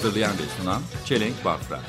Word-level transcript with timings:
Hazırlayan 0.00 0.32
ve 0.32 0.62
sunan 0.62 0.82
Çelenk 1.04 1.44
Bafra. 1.44 1.80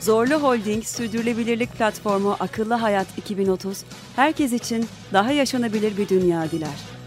Zorlu 0.00 0.34
Holding 0.34 0.84
Sürdürülebilirlik 0.84 1.72
Platformu 1.72 2.36
Akıllı 2.40 2.74
Hayat 2.74 3.06
2030, 3.18 3.84
herkes 4.16 4.52
için 4.52 4.88
daha 5.12 5.32
yaşanabilir 5.32 5.96
bir 5.96 6.08
dünya 6.08 6.50
diler. 6.50 6.97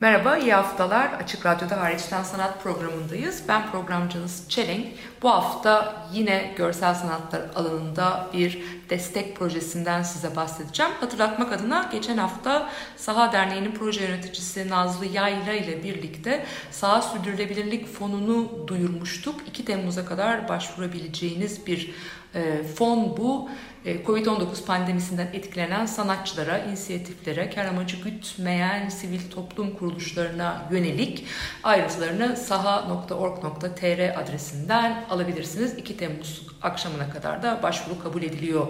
Merhaba, 0.00 0.36
iyi 0.36 0.54
haftalar. 0.54 1.12
Açık 1.12 1.46
Radyo'da 1.46 1.80
Hariçten 1.80 2.22
Sanat 2.22 2.62
programındayız. 2.62 3.42
Ben 3.48 3.70
programcınız 3.70 4.48
Çelenk. 4.48 4.86
Bu 5.22 5.30
hafta 5.30 6.02
yine 6.12 6.54
görsel 6.56 6.94
sanatlar 6.94 7.42
alanında 7.54 8.26
bir 8.32 8.62
destek 8.90 9.36
projesinden 9.36 10.02
size 10.02 10.36
bahsedeceğim. 10.36 10.92
Hatırlatmak 11.00 11.52
adına 11.52 11.88
geçen 11.92 12.16
hafta 12.16 12.70
Saha 12.96 13.32
Derneği'nin 13.32 13.72
proje 13.72 14.04
yöneticisi 14.04 14.68
Nazlı 14.68 15.06
Yayla 15.06 15.52
ile 15.52 15.82
birlikte 15.82 16.46
Saha 16.70 17.02
Sürdürülebilirlik 17.02 17.86
Fonu'nu 17.86 18.68
duyurmuştuk. 18.68 19.40
2 19.48 19.64
Temmuz'a 19.64 20.04
kadar 20.04 20.48
başvurabileceğiniz 20.48 21.66
bir 21.66 21.94
e, 22.34 22.62
fon 22.62 23.16
bu. 23.16 23.48
E, 23.84 24.02
Covid-19 24.02 24.64
pandemisinden 24.66 25.28
etkilenen 25.32 25.86
sanatçılara, 25.86 26.58
inisiyatiflere, 26.58 27.50
kar 27.50 27.64
amacı 27.64 27.96
gütmeyen 27.96 28.88
sivil 28.88 29.20
toplum 29.30 29.74
kuruluşlarına 29.74 30.68
yönelik 30.70 31.24
ayrıntılarını 31.62 32.36
saha.org.tr 32.36 34.20
adresinden 34.22 35.04
alabilirsiniz. 35.10 35.74
2 35.78 35.96
Temmuz 35.96 36.46
akşamına 36.62 37.10
kadar 37.10 37.42
da 37.42 37.62
başvuru 37.62 38.02
kabul 38.02 38.22
ediliyor 38.22 38.66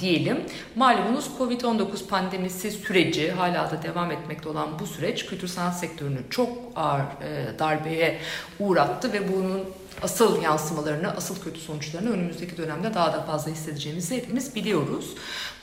diyelim. 0.00 0.40
Malumunuz 0.76 1.30
Covid-19 1.38 2.06
pandemisi 2.06 2.70
süreci 2.70 3.30
hala 3.30 3.70
da 3.70 3.82
devam 3.82 4.10
etmekte 4.10 4.48
olan 4.48 4.78
bu 4.78 4.86
süreç 4.86 5.26
kültür 5.26 5.48
sanat 5.48 5.78
sektörünü 5.78 6.18
çok 6.30 6.48
ağır 6.76 7.00
e, 7.00 7.58
darbeye 7.58 8.18
uğrattı 8.60 9.12
ve 9.12 9.32
bunun 9.32 9.64
asıl 10.02 10.42
yansımalarını, 10.42 11.16
asıl 11.16 11.40
kötü 11.40 11.60
sonuçlarını 11.60 12.10
önümüzdeki 12.10 12.56
dönemde 12.56 12.94
daha 12.94 13.12
da 13.12 13.22
fazla 13.22 13.50
hissedeceğimizi 13.50 14.16
hepimiz 14.16 14.54
biliyoruz. 14.54 15.14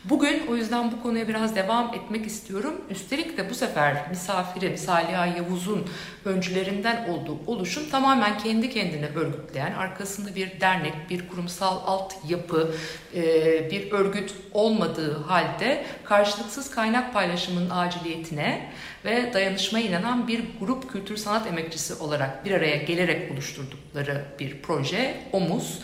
Bugün 0.10 0.48
o 0.48 0.56
yüzden 0.56 0.92
bu 0.92 1.04
konuya 1.04 1.28
biraz 1.28 1.56
devam 1.56 1.94
etmek 1.94 2.26
istiyorum. 2.26 2.82
Üstelik 2.90 3.38
de 3.38 3.50
bu 3.50 3.56
sefer 3.56 4.10
misafiri 4.10 4.78
Saliha 4.78 5.26
Yavuz'un 5.26 5.86
öncülerinden 6.26 7.10
olduğu 7.10 7.38
oluşum 7.48 7.90
tamamen 7.90 8.38
kendi 8.38 8.70
kendine 8.70 9.08
örgütleyen, 9.16 9.74
arkasında 9.74 10.36
bir 10.36 10.60
dernek, 10.62 10.94
bir 11.10 11.28
kurumsal 11.28 11.78
altyapı, 11.86 12.76
e, 13.16 13.22
bir 13.72 13.92
örgüt 13.92 14.34
olmadığı 14.54 15.18
halde 15.18 15.86
karşılıksız 16.04 16.72
kaynak 16.72 17.14
paylaşımının 17.14 17.70
aciliyetine 17.70 18.72
ve 19.06 19.34
dayanışmaya 19.34 19.86
inanan 19.86 20.28
bir 20.28 20.44
grup 20.60 20.92
kültür 20.92 21.18
sanat 21.18 21.48
emekçisi 21.48 21.94
olarak 21.94 22.46
bir 22.46 22.52
araya 22.52 22.76
gelerek 22.76 23.32
oluşturdukları 23.32 24.26
bir 24.40 24.62
proje 24.62 25.18
OMUZ. 25.32 25.80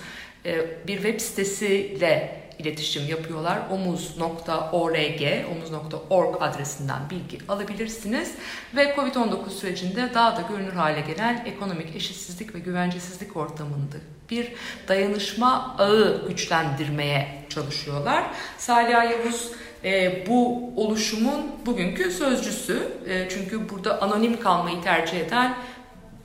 E, 0.46 0.66
bir 0.88 0.96
web 0.96 1.20
sitesiyle 1.20 2.43
iletişim 2.60 3.08
yapıyorlar. 3.08 3.60
omuz.org, 3.72 5.22
omuz.org 5.52 6.42
adresinden 6.42 7.10
bilgi 7.10 7.38
alabilirsiniz. 7.50 8.32
Ve 8.76 8.96
Covid-19 8.96 9.50
sürecinde 9.50 10.14
daha 10.14 10.38
da 10.38 10.42
görünür 10.42 10.74
hale 10.74 11.02
gelen 11.02 11.46
ekonomik 11.46 11.96
eşitsizlik 11.96 12.56
ve 12.56 12.60
güvencesizlik 12.60 13.38
ortamında 13.38 13.96
bir 14.30 14.54
dayanışma 14.88 15.76
ağı 15.80 16.28
güçlendirmeye 16.28 17.46
çalışıyorlar. 17.50 18.24
Salih 18.58 18.92
Yavuz 18.92 19.52
e, 19.84 20.24
bu 20.28 20.70
oluşumun 20.76 21.52
bugünkü 21.66 22.12
sözcüsü. 22.12 22.88
E, 23.08 23.30
çünkü 23.30 23.70
burada 23.70 24.02
anonim 24.02 24.40
kalmayı 24.40 24.82
tercih 24.82 25.20
eden 25.20 25.56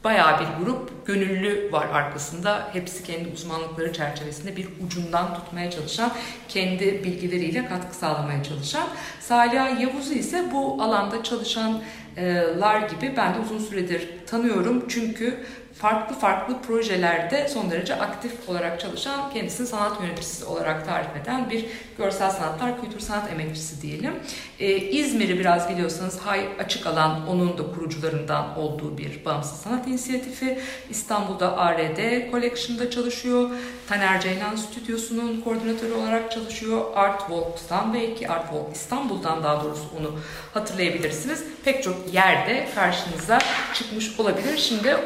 bayağı 0.09 0.41
bir 0.41 0.65
grup 0.65 1.07
gönüllü 1.07 1.73
var 1.73 1.87
arkasında. 1.93 2.69
Hepsi 2.73 3.05
kendi 3.05 3.29
uzmanlıkları 3.29 3.93
çerçevesinde 3.93 4.57
bir 4.57 4.69
ucundan 4.87 5.35
tutmaya 5.35 5.71
çalışan, 5.71 6.13
kendi 6.49 7.05
bilgileriyle 7.05 7.67
katkı 7.67 7.97
sağlamaya 7.97 8.43
çalışan. 8.43 8.89
Salih 9.21 9.81
Yavuz'u 9.81 10.15
ise 10.15 10.45
bu 10.53 10.83
alanda 10.83 11.23
çalışanlar 11.23 12.81
gibi 12.91 13.15
ben 13.17 13.35
de 13.35 13.39
uzun 13.39 13.59
süredir 13.59 14.09
tanıyorum. 14.27 14.85
Çünkü 14.89 15.45
farklı 15.79 16.17
farklı 16.17 16.63
projelerde 16.63 17.49
son 17.49 17.71
derece 17.71 17.95
aktif 17.95 18.49
olarak 18.49 18.81
çalışan, 18.81 19.31
kendisini 19.31 19.67
sanat 19.67 20.01
yöneticisi 20.03 20.45
olarak 20.45 20.87
tarif 20.87 21.17
eden 21.23 21.51
bir 21.51 21.65
görsel 21.99 22.31
sanatlar, 22.31 22.81
kültür 22.81 23.01
sanat 23.01 23.33
emekçisi 23.33 23.83
diyelim. 23.83 24.15
Ee, 24.61 24.77
İzmir'i 24.77 25.39
biraz 25.39 25.69
biliyorsanız 25.69 26.19
Hay 26.21 26.49
Açık 26.59 26.87
Alan 26.87 27.29
onun 27.29 27.59
da 27.59 27.63
kurucularından 27.75 28.59
olduğu 28.59 28.99
bir 28.99 29.25
bağımsız 29.25 29.61
sanat 29.61 29.87
inisiyatifi. 29.87 30.59
İstanbul'da 30.91 31.57
ARD 31.57 32.31
Collection'da 32.31 32.91
çalışıyor. 32.91 33.51
Taner 33.89 34.21
Ceylan 34.21 34.57
Stüdyosu'nun 34.57 35.41
koordinatörü 35.41 35.93
olarak 35.93 36.33
çalışıyor. 36.33 36.85
Art 36.95 37.21
Walk'tan 37.21 37.95
belki 37.95 38.29
Art 38.29 38.51
Walk 38.51 38.77
İstanbul'dan 38.77 39.43
daha 39.43 39.65
doğrusu 39.65 39.85
onu 40.01 40.15
hatırlayabilirsiniz. 40.55 41.45
Pek 41.65 41.83
çok 41.83 42.15
yerde 42.15 42.69
karşınıza 42.75 43.39
çıkmış 43.75 44.21
olabilir. 44.21 44.57
Şimdi 44.57 44.97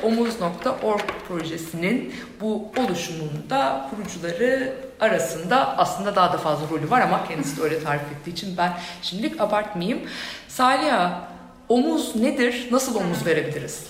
omuz.org 0.66 1.02
projesinin 1.28 2.14
bu 2.40 2.72
oluşumunda 2.76 3.90
kurucuları 3.90 4.74
arasında 5.00 5.78
aslında 5.78 6.16
daha 6.16 6.32
da 6.32 6.36
fazla 6.38 6.68
rolü 6.70 6.90
var 6.90 7.00
ama 7.00 7.28
kendisi 7.28 7.56
de 7.56 7.62
öyle 7.62 7.82
tarif 7.82 8.02
ettiği 8.02 8.30
için 8.30 8.56
ben 8.56 8.72
şimdilik 9.02 9.40
abartmayayım. 9.40 10.00
Saliha, 10.48 11.28
omuz 11.68 12.16
nedir? 12.16 12.68
Nasıl 12.70 12.94
omuz 12.94 13.26
verebiliriz? 13.26 13.86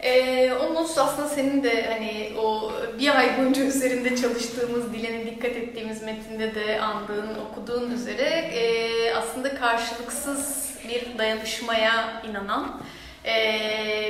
Ee, 0.00 0.52
omuz 0.52 0.98
aslında 0.98 1.28
senin 1.28 1.62
de 1.62 1.86
hani 1.92 2.40
o 2.40 2.72
bir 2.98 3.18
ay 3.18 3.38
boyunca 3.38 3.64
üzerinde 3.64 4.16
çalıştığımız, 4.16 4.92
diline 4.92 5.26
dikkat 5.26 5.50
ettiğimiz 5.50 6.02
metinde 6.02 6.54
de 6.54 6.80
andığın, 6.80 7.28
okuduğun 7.34 7.90
üzere 7.90 8.28
e, 8.28 9.14
aslında 9.14 9.54
karşılıksız 9.54 10.70
bir 10.88 11.18
dayanışmaya 11.18 12.22
inanan 12.30 12.80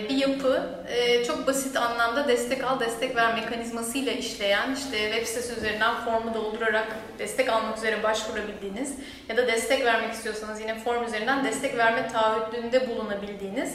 bir 0.09 0.17
yapı. 0.17 0.63
E, 0.89 1.25
çok 1.25 1.47
basit 1.47 1.77
anlamda 1.77 2.29
destek 2.29 2.65
al, 2.65 2.81
destek 2.81 3.17
ver 3.17 3.35
mekanizmasıyla 3.35 4.13
işleyen, 4.13 4.75
işte 4.75 4.99
web 5.13 5.27
sitesi 5.27 5.53
üzerinden 5.53 5.95
formu 6.05 6.35
doldurarak 6.35 6.87
destek 7.19 7.49
almak 7.49 7.79
üzere 7.79 8.03
başvurabildiğiniz 8.03 8.95
ya 9.29 9.37
da 9.37 9.47
destek 9.47 9.85
vermek 9.85 10.13
istiyorsanız 10.13 10.61
yine 10.61 10.79
form 10.79 11.05
üzerinden 11.05 11.45
destek 11.45 11.77
verme 11.79 12.09
taahhütünde 12.09 12.89
bulunabildiğiniz 12.89 13.75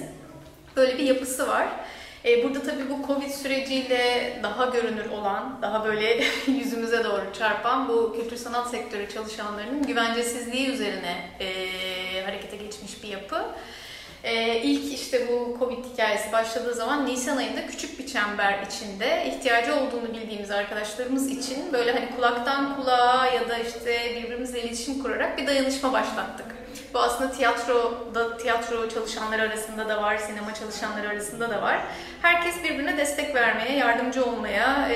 böyle 0.76 0.98
bir 0.98 1.04
yapısı 1.04 1.48
var. 1.48 1.68
E, 2.26 2.44
Burada 2.44 2.64
tabii 2.64 2.90
bu 2.90 3.08
Covid 3.08 3.32
süreciyle 3.32 4.34
daha 4.44 4.66
görünür 4.66 5.10
olan, 5.10 5.60
daha 5.62 5.86
böyle 5.86 6.24
yüzümüze 6.48 7.04
doğru 7.04 7.34
çarpan 7.40 7.90
bu 7.90 8.16
kültür 8.16 8.38
sanat 8.38 8.70
sektörü 8.70 9.10
çalışanlarının 9.10 9.84
güvencesizliği 9.84 10.70
üzerine 10.70 11.16
harekete 12.26 12.58
geçmiş 12.58 13.04
bir 13.04 13.08
yapı. 13.08 13.46
E, 14.24 14.62
ilk 14.62 14.94
işte 14.94 15.28
bu 15.28 15.58
Covid 15.60 15.94
hikayesi 15.94 16.32
başladığı 16.32 16.74
zaman 16.74 17.06
Nisan 17.06 17.38
ayında 17.38 17.68
küçük 17.68 18.00
bir 18.00 18.08
çember 18.08 18.60
içinde 18.68 19.26
ihtiyacı 19.28 19.76
olduğunu 19.76 20.14
bildiğimiz 20.14 20.52
arkadaşlarımız 20.52 21.28
için 21.32 21.74
böyle 21.74 21.92
hani 21.92 22.16
kulaktan 22.16 22.76
kulağa 22.76 23.26
ya 23.26 23.50
da 23.50 23.58
işte 23.58 24.16
birbirimizle 24.16 24.62
iletişim 24.62 25.04
kurarak 25.04 25.38
bir 25.38 25.48
dayanışma 25.48 25.94
başlattık. 25.94 26.46
Bu 26.94 27.00
aslında 27.00 27.32
tiyatroda, 27.32 28.38
tiyatro 28.38 28.90
çalışanları 28.90 29.42
arasında 29.42 29.90
da 29.90 30.02
var, 30.02 30.18
sinema 30.18 30.54
çalışanları 30.54 31.10
arasında 31.10 31.50
da 31.50 31.62
var. 31.62 31.80
Herkes 32.22 32.64
birbirine 32.64 32.98
destek 32.98 33.36
vermeye, 33.36 33.78
yardımcı 33.78 34.26
olmaya, 34.26 34.90
e, 34.90 34.96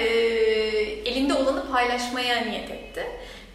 elinde 1.05 1.33
olanı 1.33 1.71
paylaşmaya 1.71 2.45
niyet 2.45 2.71
etti. 2.71 3.05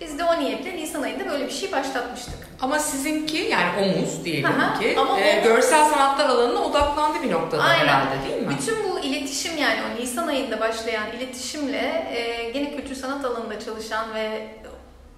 Biz 0.00 0.18
de 0.18 0.24
o 0.24 0.40
niyetle 0.40 0.76
Nisan 0.76 1.02
ayında 1.02 1.26
böyle 1.30 1.46
bir 1.46 1.52
şey 1.52 1.72
başlatmıştık. 1.72 2.34
Ama 2.60 2.78
sizinki 2.78 3.36
yani 3.36 3.70
omuz 3.84 4.24
diyelim 4.24 4.44
Aha, 4.46 4.80
ki 4.80 4.94
ama 4.98 5.20
e, 5.20 5.38
omuz- 5.38 5.44
görsel 5.44 5.84
sanatlar 5.90 6.28
alanına 6.28 6.60
odaklandı 6.64 7.22
bir 7.22 7.30
noktada 7.32 7.68
herhalde 7.68 8.28
değil 8.28 8.42
mi? 8.42 8.48
Bütün 8.58 8.76
bu 8.84 9.00
iletişim 9.00 9.58
yani 9.58 9.80
o 9.82 10.00
Nisan 10.00 10.28
ayında 10.28 10.60
başlayan 10.60 11.06
iletişimle 11.16 12.06
e, 12.14 12.50
gene 12.50 12.76
kültür 12.76 12.94
sanat 12.94 13.24
alanında 13.24 13.60
çalışan 13.60 14.14
ve 14.14 14.46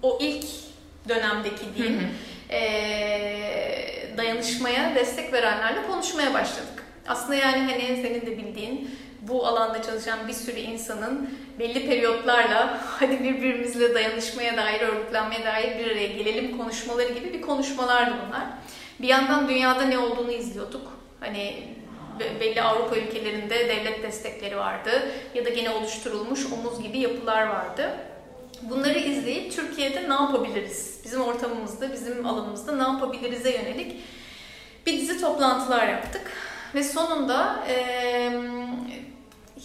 o 0.01 0.17
ilk 0.21 0.45
dönemdeki 1.09 1.65
diyeyim 1.77 2.07
e, 2.49 2.59
dayanışmaya 4.17 4.95
destek 4.95 5.33
verenlerle 5.33 5.87
konuşmaya 5.87 6.33
başladık. 6.33 6.83
Aslında 7.07 7.35
yani 7.35 7.71
hani 7.71 7.99
senin 8.01 8.21
de 8.21 8.37
bildiğin 8.37 8.91
bu 9.21 9.47
alanda 9.47 9.81
çalışan 9.81 10.27
bir 10.27 10.33
sürü 10.33 10.59
insanın 10.59 11.29
belli 11.59 11.87
periyotlarla 11.87 12.79
hadi 12.99 13.23
birbirimizle 13.23 13.93
dayanışmaya 13.93 14.57
dair, 14.57 14.81
örgütlenmeye 14.81 15.45
dair 15.45 15.79
bir 15.79 15.91
araya 15.91 16.07
gelelim 16.07 16.57
konuşmaları 16.57 17.13
gibi 17.13 17.33
bir 17.33 17.41
konuşmalardı 17.41 18.15
bunlar. 18.27 18.43
Bir 19.01 19.07
yandan 19.07 19.49
dünyada 19.49 19.81
ne 19.85 19.97
olduğunu 19.97 20.31
izliyorduk. 20.31 20.91
Hani 21.19 21.67
be- 22.19 22.39
belli 22.39 22.61
Avrupa 22.61 22.95
ülkelerinde 22.95 23.69
devlet 23.69 24.03
destekleri 24.03 24.57
vardı 24.57 24.89
ya 25.35 25.45
da 25.45 25.49
gene 25.49 25.69
oluşturulmuş 25.69 26.39
omuz 26.45 26.83
gibi 26.83 26.99
yapılar 26.99 27.47
vardı. 27.47 27.91
Bunları 28.61 28.99
izleyip 28.99 29.51
Türkiye'de 29.55 30.09
ne 30.09 30.13
yapabiliriz? 30.13 30.99
Bizim 31.03 31.21
ortamımızda, 31.21 31.93
bizim 31.93 32.25
alanımızda 32.25 32.75
ne 32.75 32.83
yapabiliriz'e 32.83 33.49
yönelik 33.51 33.95
bir 34.85 34.93
dizi 35.01 35.21
toplantılar 35.21 35.87
yaptık. 35.87 36.21
Ve 36.75 36.83
sonunda 36.83 37.63
eee, 37.69 38.31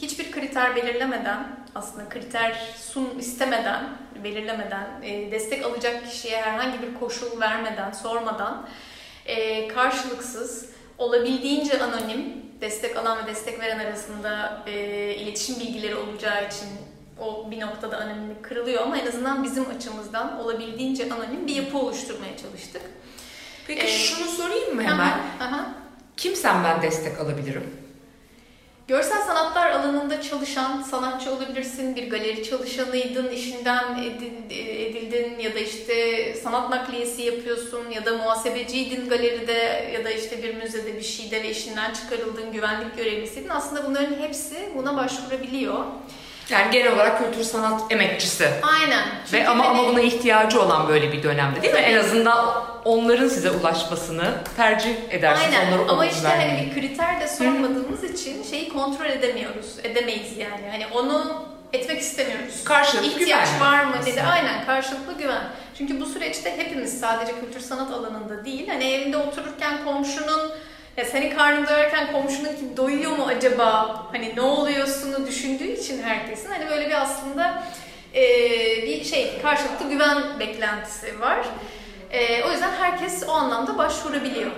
hiçbir 0.02 0.32
kriter 0.32 0.76
belirlemeden, 0.76 1.46
aslında 1.74 2.08
kriter 2.08 2.74
sun 2.78 3.18
istemeden, 3.18 3.84
belirlemeden, 4.24 4.86
e, 5.02 5.30
destek 5.30 5.64
alacak 5.64 6.06
kişiye 6.10 6.42
herhangi 6.42 6.82
bir 6.82 6.94
koşul 7.00 7.40
vermeden, 7.40 7.92
sormadan, 7.92 8.68
e, 9.26 9.68
karşılıksız, 9.68 10.70
olabildiğince 10.98 11.82
anonim, 11.82 12.44
destek 12.60 12.96
alan 12.96 13.18
ve 13.22 13.26
destek 13.30 13.60
veren 13.60 13.78
arasında 13.78 14.62
e, 14.66 14.72
iletişim 15.14 15.60
bilgileri 15.60 15.94
olacağı 15.96 16.46
için 16.46 16.68
o 17.20 17.50
bir 17.50 17.60
noktada 17.60 17.96
anonimlik 17.98 18.44
kırılıyor 18.44 18.82
ama 18.82 18.98
en 18.98 19.06
azından 19.06 19.44
bizim 19.44 19.70
açımızdan 19.76 20.40
olabildiğince 20.40 21.12
anonim 21.12 21.46
bir 21.46 21.54
yapı 21.54 21.78
oluşturmaya 21.78 22.36
çalıştık. 22.36 22.82
Peki 23.66 23.82
Ee, 23.82 23.88
şunu 23.88 24.26
sorayım 24.28 24.74
mı 24.74 24.82
Aha, 24.82 24.90
hemen? 24.92 25.18
aha. 25.40 25.68
Kimsen 26.16 26.64
ben 26.64 26.82
destek 26.82 27.20
alabilirim? 27.20 27.70
Görsel 28.88 29.22
sanatlar 29.22 29.70
alanında 29.70 30.22
çalışan 30.22 30.82
sanatçı 30.82 31.32
olabilirsin, 31.34 31.96
bir 31.96 32.10
galeri 32.10 32.44
çalışanıydın, 32.44 33.28
işinden 33.28 33.98
edildin 34.50 35.38
ya 35.38 35.54
da 35.54 35.58
işte 35.58 36.34
sanat 36.34 36.70
nakliyesi 36.70 37.22
yapıyorsun 37.22 37.90
ya 37.90 38.04
da 38.04 38.16
muhasebeciydin 38.16 39.08
galeride 39.08 39.90
ya 39.94 40.04
da 40.04 40.10
işte 40.10 40.42
bir 40.42 40.54
müzede 40.54 40.96
bir 40.96 41.02
şeyde 41.02 41.42
ve 41.42 41.50
işinden 41.50 41.92
çıkarıldın, 41.92 42.52
güvenlik 42.52 42.96
görevlisiydin. 42.96 43.48
Aslında 43.48 43.86
bunların 43.86 44.14
hepsi 44.14 44.68
buna 44.76 44.96
başvurabiliyor. 44.96 45.84
Yani 46.50 46.70
genel 46.70 46.92
olarak 46.92 47.18
kültür 47.24 47.44
sanat 47.44 47.92
emekçisi. 47.92 48.48
Aynen. 48.62 49.04
Ve 49.06 49.12
Çünkü 49.30 49.46
ama 49.46 49.64
hani- 49.68 49.78
ama 49.78 49.88
buna 49.88 50.00
ihtiyacı 50.00 50.62
olan 50.62 50.88
böyle 50.88 51.12
bir 51.12 51.22
dönemde 51.22 51.62
değil 51.62 51.74
mi? 51.74 51.80
En 51.80 51.98
azından 51.98 52.64
onların 52.84 53.28
size 53.28 53.50
ulaşmasını 53.50 54.34
tercih 54.56 54.94
edersiniz. 55.10 55.54
Aynen 55.60 55.72
Onlara 55.78 55.90
ama 55.92 56.06
işte 56.06 56.28
vermeyi. 56.28 56.48
hani 56.50 56.66
bir 56.66 56.74
kriter 56.74 57.20
de 57.20 57.28
sormadığımız 57.28 58.04
için 58.04 58.42
şeyi 58.42 58.68
kontrol 58.68 59.06
edemiyoruz, 59.06 59.66
edemeyiz 59.82 60.36
yani. 60.38 60.70
Hani 60.70 60.86
onu 60.86 61.44
etmek 61.72 62.00
istemiyoruz. 62.00 62.64
Karşılıklı 62.64 63.06
İhtiyaç 63.08 63.48
güven 63.48 63.60
var 63.60 63.84
mı 63.84 63.94
dedi. 64.06 64.22
Aynen 64.22 64.66
karşılıklı 64.66 65.12
güven. 65.18 65.42
Çünkü 65.78 66.00
bu 66.00 66.06
süreçte 66.06 66.56
hepimiz 66.58 67.00
sadece 67.00 67.32
kültür 67.40 67.60
sanat 67.60 67.90
alanında 67.92 68.44
değil. 68.44 68.68
Hani 68.68 68.84
evinde 68.84 69.16
otururken 69.16 69.84
komşunun 69.84 70.50
ya 70.96 71.04
senin 71.04 71.36
karnın 71.36 71.66
doyarken 71.66 72.12
komşunun 72.12 72.48
ki 72.48 72.76
doyuyor 72.76 73.10
mu 73.16 73.24
acaba? 73.26 74.02
Hani 74.12 74.32
ne 74.36 74.40
oluyorsunu 74.40 75.26
düşündüğü 75.26 75.64
için 75.72 76.02
herkesin 76.02 76.50
hani 76.50 76.68
böyle 76.68 76.86
bir 76.88 77.02
aslında 77.02 77.62
eee, 78.14 78.82
bir 78.86 79.04
şey 79.04 79.42
karşılıklı 79.42 79.88
güven 79.88 80.40
beklentisi 80.40 81.20
var. 81.20 81.38
Eee, 82.12 82.44
o 82.48 82.50
yüzden 82.50 82.72
herkes 82.72 83.24
o 83.28 83.32
anlamda 83.32 83.78
başvurabiliyor. 83.78 84.50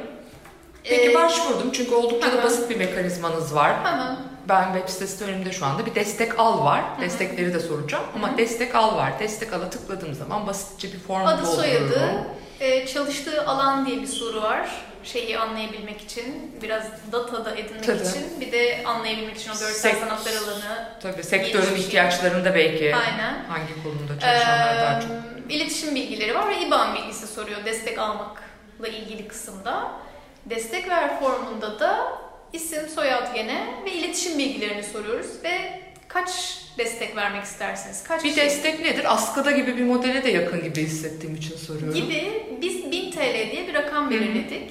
Peki 0.84 1.10
Ee, 1.10 1.14
başvurdum 1.14 1.70
çünkü 1.72 1.94
oldukça 1.94 2.32
da 2.32 2.42
basit 2.42 2.70
bir 2.70 2.76
mekanizmanız 2.76 3.54
var. 3.54 3.70
Aha. 3.70 4.16
Ben 4.48 4.72
web 4.74 4.88
sitesi 4.88 5.24
önümde 5.24 5.52
şu 5.52 5.66
anda 5.66 5.86
bir 5.86 5.94
destek 5.94 6.38
al 6.40 6.64
var. 6.64 6.82
Destekleri 7.00 7.54
de 7.54 7.60
soracağım 7.60 8.04
ama 8.16 8.38
destek 8.38 8.74
al 8.74 8.96
var. 8.96 9.12
Destek 9.20 9.52
ala 9.52 9.70
tıkladığım 9.70 10.14
zaman 10.14 10.46
basitçe 10.46 10.92
bir 10.92 10.98
form 10.98 11.26
Adı 11.26 11.46
soyadı, 11.46 12.24
e, 12.60 12.86
çalıştığı 12.86 13.46
alan 13.46 13.86
diye 13.86 14.02
bir 14.02 14.06
soru 14.06 14.42
var. 14.42 14.68
Şeyi 15.12 15.38
anlayabilmek 15.38 16.00
için, 16.00 16.52
biraz 16.62 16.84
data 17.12 17.44
da 17.44 17.56
edinmek 17.56 17.84
Tabii. 17.84 17.96
için, 18.08 18.40
bir 18.40 18.52
de 18.52 18.82
anlayabilmek 18.84 19.36
için 19.36 19.50
o 19.50 19.52
görsel 19.52 19.72
Sek- 19.92 20.00
sanatlar 20.00 20.32
alanı. 20.32 20.88
Tabii 21.02 21.22
sektörün 21.24 21.74
ihtiyaçlarını 21.76 22.44
da 22.44 22.54
belki 22.54 22.94
Aynen. 22.96 23.44
hangi 23.48 23.82
kolunda 23.82 24.20
çalışanlar 24.20 24.76
daha 24.76 25.00
çok. 25.00 25.10
Ee, 25.10 25.54
iletişim 25.54 25.94
bilgileri 25.94 26.34
var 26.34 26.48
ve 26.48 26.66
IBAN 26.66 26.94
bilgisi 26.94 27.26
soruyor 27.26 27.64
destek 27.64 27.98
almakla 27.98 28.88
ilgili 28.88 29.28
kısımda. 29.28 29.90
Destek 30.46 30.88
ver 30.88 31.20
formunda 31.20 31.80
da 31.80 32.18
isim, 32.52 32.88
soyad 32.88 33.34
gene 33.34 33.66
ve 33.84 33.92
iletişim 33.92 34.38
bilgilerini 34.38 34.82
soruyoruz 34.82 35.26
ve 35.44 35.80
kaç 36.08 36.58
destek 36.78 37.16
vermek 37.16 37.44
istersiniz? 37.44 38.04
Kaç 38.04 38.24
Bir 38.24 38.28
kişi? 38.28 38.40
destek 38.40 38.80
nedir? 38.80 39.14
Askıda 39.14 39.50
gibi 39.50 39.76
bir 39.76 39.84
modele 39.84 40.24
de 40.24 40.30
yakın 40.30 40.62
gibi 40.64 40.82
hissettiğim 40.82 41.36
için 41.36 41.56
soruyorum. 41.56 41.94
gibi 41.94 42.46
biz 42.62 42.90
1000 42.90 43.10
TL 43.10 43.50
diye 43.52 43.68
bir 43.68 43.74
rakam 43.74 44.10
belirledik. 44.10 44.70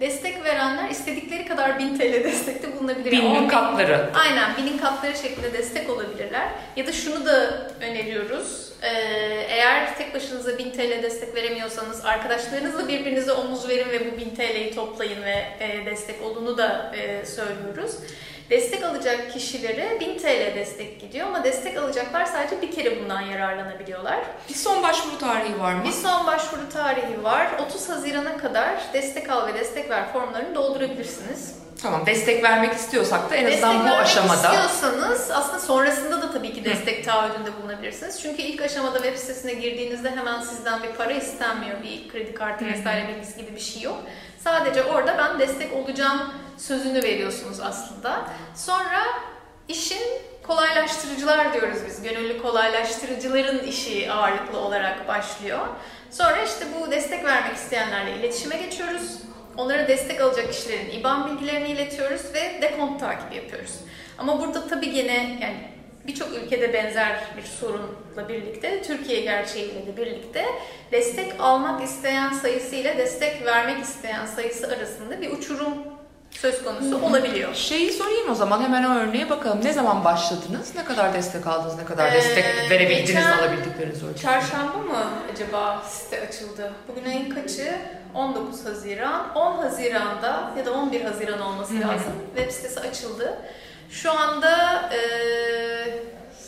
Destek 0.00 0.44
verenler 0.44 0.90
istedikleri 0.90 1.46
kadar 1.46 1.78
1000 1.78 1.98
TL 1.98 2.24
destekte 2.24 2.76
bulunabilir. 2.76 3.12
Yani 3.12 3.24
Binin 3.24 3.34
10 3.36 3.42
bin- 3.44 3.48
katları. 3.48 4.10
Aynen 4.14 4.56
binin 4.56 4.78
katları 4.78 5.16
şeklinde 5.16 5.52
destek 5.52 5.90
olabilirler. 5.90 6.48
Ya 6.76 6.86
da 6.86 6.92
şunu 6.92 7.26
da 7.26 7.66
öneriyoruz. 7.80 8.72
Ee, 8.82 8.88
eğer 9.48 9.98
tek 9.98 10.14
başınıza 10.14 10.58
1000 10.58 10.70
TL 10.70 11.02
destek 11.02 11.34
veremiyorsanız 11.34 12.04
arkadaşlarınızla 12.04 12.88
birbirinize 12.88 13.32
omuz 13.32 13.68
verin 13.68 13.90
ve 13.90 14.12
bu 14.12 14.18
1000 14.18 14.30
TL'yi 14.34 14.74
toplayın 14.74 15.22
ve 15.22 15.44
e, 15.60 15.86
destek 15.86 16.22
olduğunu 16.22 16.58
da 16.58 16.92
e, 16.96 17.26
söylüyoruz. 17.26 17.92
Destek 18.50 18.84
alacak 18.84 19.32
kişilere 19.32 20.00
1000 20.00 20.18
TL 20.18 20.54
destek 20.54 21.00
gidiyor 21.00 21.26
ama 21.26 21.44
destek 21.44 21.76
alacaklar 21.76 22.24
sadece 22.24 22.62
bir 22.62 22.72
kere 22.72 23.00
bundan 23.00 23.20
yararlanabiliyorlar. 23.20 24.18
Bir 24.48 24.54
son 24.54 24.82
başvuru 24.82 25.18
tarihi 25.18 25.60
var 25.60 25.74
mı? 25.74 25.84
Bir 25.84 25.92
son 25.92 26.26
başvuru 26.26 26.68
tarihi 26.72 27.24
var. 27.24 27.48
30 27.68 27.88
Haziran'a 27.88 28.36
kadar 28.36 28.74
destek 28.92 29.30
al 29.30 29.46
ve 29.46 29.54
destek 29.54 29.90
ver 29.90 30.12
formlarını 30.12 30.54
doldurabilirsiniz. 30.54 31.54
Tamam 31.82 32.06
destek 32.06 32.44
vermek 32.44 32.72
istiyorsak 32.72 33.30
da 33.30 33.36
en 33.36 33.44
azından 33.52 33.70
destek 33.74 33.80
bu 33.80 33.90
vermek 33.90 34.06
aşamada 34.06 34.34
istiyorsanız 34.54 35.30
aslında 35.30 35.58
sonrasında 35.60 36.22
da 36.22 36.32
tabii 36.32 36.52
ki 36.54 36.64
destek 36.64 37.04
taahhüdünde 37.04 37.50
bulunabilirsiniz. 37.62 38.22
Çünkü 38.22 38.42
ilk 38.42 38.62
aşamada 38.62 39.02
web 39.02 39.16
sitesine 39.16 39.54
girdiğinizde 39.54 40.10
hemen 40.10 40.40
sizden 40.40 40.82
bir 40.82 40.92
para 40.92 41.12
istenmiyor. 41.12 41.82
Bir 41.82 42.08
kredi 42.08 42.34
kartı 42.34 42.66
vesaire 42.66 43.08
bilgisi 43.08 43.36
gibi 43.40 43.54
bir 43.56 43.60
şey 43.60 43.82
yok. 43.82 43.98
Sadece 44.44 44.84
orada 44.84 45.18
ben 45.18 45.38
destek 45.38 45.72
olacağım 45.72 46.34
sözünü 46.58 47.02
veriyorsunuz 47.02 47.60
aslında. 47.60 48.24
Sonra 48.54 49.02
işin 49.68 50.02
kolaylaştırıcılar 50.46 51.52
diyoruz 51.52 51.78
biz. 51.86 52.02
Gönüllü 52.02 52.42
kolaylaştırıcıların 52.42 53.58
işi 53.58 54.12
ağırlıklı 54.12 54.58
olarak 54.58 55.08
başlıyor. 55.08 55.60
Sonra 56.10 56.42
işte 56.42 56.64
bu 56.74 56.90
destek 56.90 57.24
vermek 57.24 57.56
isteyenlerle 57.56 58.16
iletişime 58.16 58.56
geçiyoruz. 58.56 59.18
Onlara 59.56 59.88
destek 59.88 60.20
alacak 60.20 60.52
kişilerin 60.52 60.90
IBAN 60.90 61.30
bilgilerini 61.30 61.68
iletiyoruz 61.68 62.22
ve 62.34 62.62
dekont 62.62 63.00
takibi 63.00 63.36
yapıyoruz. 63.36 63.74
Ama 64.18 64.40
burada 64.40 64.68
tabii 64.68 64.90
gene 64.90 65.38
yani 65.42 65.73
birçok 66.06 66.28
ülkede 66.32 66.72
benzer 66.72 67.20
bir 67.36 67.42
sorunla 67.42 68.28
birlikte, 68.28 68.82
Türkiye 68.82 69.20
gerçeğiyle 69.20 69.86
de 69.86 69.96
birlikte 69.96 70.44
destek 70.92 71.32
almak 71.40 71.82
isteyen 71.84 72.32
sayısı 72.32 72.76
ile 72.76 72.98
destek 72.98 73.46
vermek 73.46 73.84
isteyen 73.84 74.26
sayısı 74.26 74.66
arasında 74.66 75.20
bir 75.20 75.30
uçurum 75.32 75.74
söz 76.30 76.64
konusu 76.64 77.02
olabiliyor. 77.02 77.54
Şeyi 77.54 77.92
sorayım 77.92 78.30
o 78.30 78.34
zaman 78.34 78.62
hemen 78.62 78.84
o 78.84 78.94
örneğe 78.94 79.30
bakalım. 79.30 79.60
Ne 79.64 79.72
zaman 79.72 80.04
başladınız? 80.04 80.74
Ne 80.76 80.84
kadar 80.84 81.14
destek 81.14 81.46
aldınız? 81.46 81.78
Ne 81.78 81.84
kadar 81.84 82.12
Ee, 82.12 82.14
destek 82.14 82.44
verebildiniz 82.70 83.24
alabildikleriniz 83.40 83.96
ölçüsünde? 84.04 84.22
Çarşamba 84.22 84.78
mı 84.78 85.04
acaba 85.34 85.82
site 85.88 86.28
açıldı? 86.28 86.72
Bugün 86.88 87.04
ayın 87.04 87.30
kaçı? 87.30 87.72
19 88.14 88.64
Haziran. 88.66 89.34
10 89.34 89.56
Haziran'da 89.56 90.50
ya 90.58 90.66
da 90.66 90.72
11 90.72 91.00
Haziran 91.04 91.40
olması 91.40 91.74
lazım. 91.80 92.12
Web 92.36 92.50
sitesi 92.50 92.80
açıldı. 92.80 93.38
Şu 94.02 94.12
anda 94.12 94.82
e, 94.94 94.98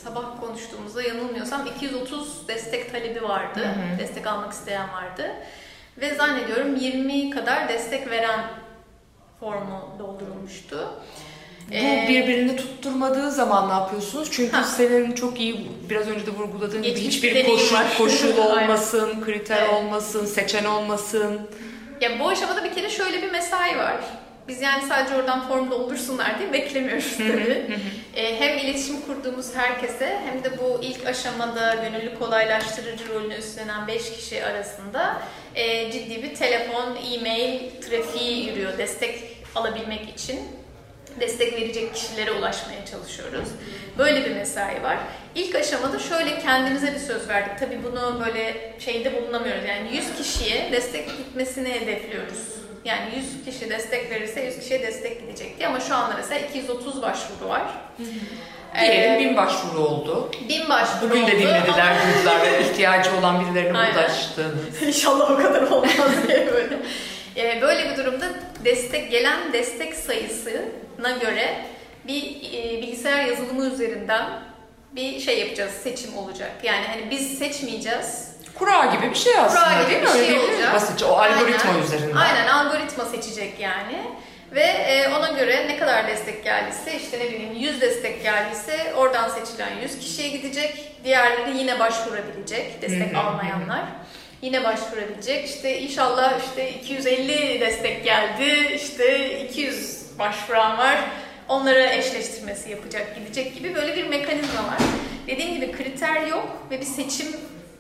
sabah 0.05 0.41
konuştuğumuzda 0.41 1.03
yanılmıyorsam 1.03 1.67
230 1.67 2.49
destek 2.49 2.93
talebi 2.93 3.23
vardı. 3.23 3.61
Hı 3.61 3.95
hı. 3.95 3.99
Destek 3.99 4.27
almak 4.27 4.53
isteyen 4.53 4.89
vardı. 4.93 5.31
Ve 5.99 6.15
zannediyorum 6.15 6.77
20 6.77 7.31
kadar 7.31 7.69
destek 7.69 8.11
veren 8.11 8.41
formu 9.41 9.97
doldurulmuştu. 9.99 10.91
Bu 11.71 11.75
Ee, 11.75 12.07
birbirini 12.09 12.57
tutturmadığı 12.57 13.31
zaman 13.31 13.69
ne 13.69 13.73
yapıyorsunuz? 13.73 14.29
Çünkü 14.33 14.57
Ha. 14.57 14.63
senin 14.65 15.13
çok 15.13 15.41
iyi 15.41 15.71
biraz 15.91 16.09
önce 16.09 16.27
de 16.27 16.31
vurguladığın 16.31 16.83
gibi 16.83 17.01
hiçbir 17.01 17.47
koşul, 17.47 17.77
koşul 17.99 18.39
olmasın, 18.39 19.25
kriter 19.25 19.63
Evet. 19.63 19.73
olmasın, 19.73 20.27
seçen 20.27 20.65
olmasın. 20.65 21.41
Ya 22.01 22.19
bu 22.21 22.29
aşamada 22.29 22.65
bir 22.65 22.75
kere 22.75 22.91
şöyle 22.91 23.23
bir 23.23 23.31
mesai 23.31 23.79
var. 23.79 23.97
Biz 24.49 24.63
yani 24.63 24.83
sadece 24.89 25.15
oradan 25.15 25.49
form 25.49 25.71
doldursunlar 25.71 26.39
diye 26.39 26.53
beklemiyoruz 26.53 27.17
tabii. 27.19 27.79
Ee, 28.17 28.41
hem 28.41 28.59
iletişim 28.59 29.01
kurduğumuz 29.01 29.55
herkese 29.57 30.21
hem 30.27 30.45
de 30.45 30.59
bu 30.59 30.81
ilk 30.83 31.07
aşamada 31.07 31.75
gönüllü 31.75 32.19
kolaylaştırıcı 32.19 33.09
rolünü 33.15 33.35
üstlenen 33.35 33.87
5 33.89 34.13
kişi 34.17 34.45
arasında 34.45 35.23
e, 35.55 35.93
ciddi 35.93 36.23
bir 36.23 36.35
telefon, 36.35 36.97
e-mail 37.15 37.71
trafiği 37.81 38.47
yürüyor 38.49 38.79
destek 38.79 39.37
alabilmek 39.55 40.09
için. 40.09 40.41
destek 41.21 41.53
verecek 41.53 41.95
kişilere 41.95 42.33
ulaşmaya 42.33 42.87
çalışıyoruz. 42.87 43.49
Böyle 43.99 44.25
bir 44.25 44.37
mesai 44.37 44.83
var. 44.83 44.99
İlk 45.35 45.55
aşamada 45.55 45.99
şöyle 45.99 46.39
kendimize 46.39 46.95
bir 46.95 46.99
söz 46.99 47.29
verdik. 47.29 47.59
Tabii 47.59 47.79
bunu 47.85 48.23
böyle 48.27 48.73
şeyde 48.79 49.23
bulunamıyoruz. 49.23 49.65
Yani 49.69 49.97
100 49.97 50.05
kişiye 50.19 50.73
destek 50.73 51.09
gitmesini 51.19 51.69
hedefliyoruz. 51.69 52.39
Yani 52.85 53.17
100 53.17 53.36
kişi 53.47 53.71
destek 53.71 54.11
verirse 54.11 54.41
100 54.45 54.59
kişiye 54.61 54.83
destek 54.83 55.21
gidecek 55.21 55.59
diye 55.59 55.69
ama 55.69 55.81
şu 55.81 55.95
anda 55.95 56.15
mesela 56.17 56.41
230 56.41 57.03
başvuru 57.03 57.49
var. 57.49 57.63
Diyelim 58.81 59.13
Ee, 59.13 59.19
bin 59.21 59.37
başvuru 59.37 59.81
oldu. 59.81 60.31
bin 60.49 60.69
başvuru 60.69 61.11
Bugün 61.11 61.21
de 61.27 61.31
oldu 61.33 61.41
dinlediler 61.41 61.91
ama- 61.91 62.15
duydular 62.15 62.43
ve 62.43 62.61
ihtiyacı 62.63 63.11
olan 63.17 63.41
birilerine 63.47 63.79
Aynen. 63.79 63.95
ulaştığınız. 63.95 64.83
İnşallah 64.87 65.31
o 65.31 65.37
kadar 65.37 65.63
olmaz 65.63 66.29
diye 66.29 66.47
böyle. 66.53 66.79
Ee, 67.37 67.59
böyle 67.63 67.91
bir 67.91 67.97
durumda 67.97 68.27
destek 68.65 69.11
gelen 69.11 69.53
destek 69.53 69.95
sayısına 69.95 71.11
göre 71.21 71.57
bir 72.09 72.23
e, 72.53 72.83
bilgisayar 72.83 73.25
yazılımı 73.25 73.65
üzerinden 73.67 74.25
bir 74.93 75.21
şey 75.21 75.39
yapacağız, 75.41 75.73
seçim 75.73 76.17
olacak. 76.19 76.53
Yani 76.63 76.87
hani 76.87 77.11
biz 77.11 77.39
seçmeyeceğiz. 77.39 78.36
Kura 78.59 78.85
gibi 78.85 79.11
bir 79.11 79.15
şey 79.17 79.39
aslında 79.39 79.65
Kura 79.65 79.83
gibi 79.83 80.03
bir 80.03 80.27
şey 80.27 80.39
olacak. 80.39 80.75
Basitçe 80.75 81.05
o 81.05 81.13
algoritma 81.13 81.71
Aynen. 81.71 81.83
üzerinden. 81.83 82.17
Aynen 82.17 82.47
algoritma 82.47 83.05
seçecek 83.05 83.61
yani. 83.61 84.03
Ve 84.55 84.63
e, 84.63 85.09
ona 85.09 85.29
göre 85.31 85.69
ne 85.69 85.77
kadar 85.79 86.09
destek 86.09 86.45
geldiyse 86.45 86.97
işte 86.97 87.19
ne 87.19 87.25
bileyim 87.25 87.53
100 87.57 87.81
destek 87.81 88.23
geldiyse 88.23 88.95
oradan 88.97 89.29
seçilen 89.29 89.71
100 89.83 89.99
kişiye 89.99 90.29
gidecek. 90.29 90.93
Diğerleri 91.05 91.57
yine 91.59 91.79
başvurabilecek 91.79 92.83
destek 92.83 93.13
Hı 93.15 93.17
hı. 93.17 93.21
almayanlar. 93.21 93.83
Yine 94.43 94.65
başvurabilecek. 94.65 95.49
İşte 95.49 95.79
inşallah 95.81 96.33
işte 96.49 96.71
250 96.73 97.61
destek 97.61 98.05
geldi. 98.05 98.73
işte 98.75 99.41
200 99.45 100.19
başvuran 100.19 100.79
var. 100.79 100.97
Onlara 101.49 101.93
eşleştirmesi 101.93 102.71
yapacak, 102.71 103.17
gidecek 103.17 103.55
gibi 103.55 103.75
böyle 103.75 103.97
bir 103.97 104.07
mekanizma 104.09 104.61
var. 104.63 104.79
Dediğim 105.27 105.55
gibi 105.55 105.73
kriter 105.73 106.27
yok 106.27 106.49
ve 106.71 106.81
bir 106.81 106.87
seçim 106.87 107.27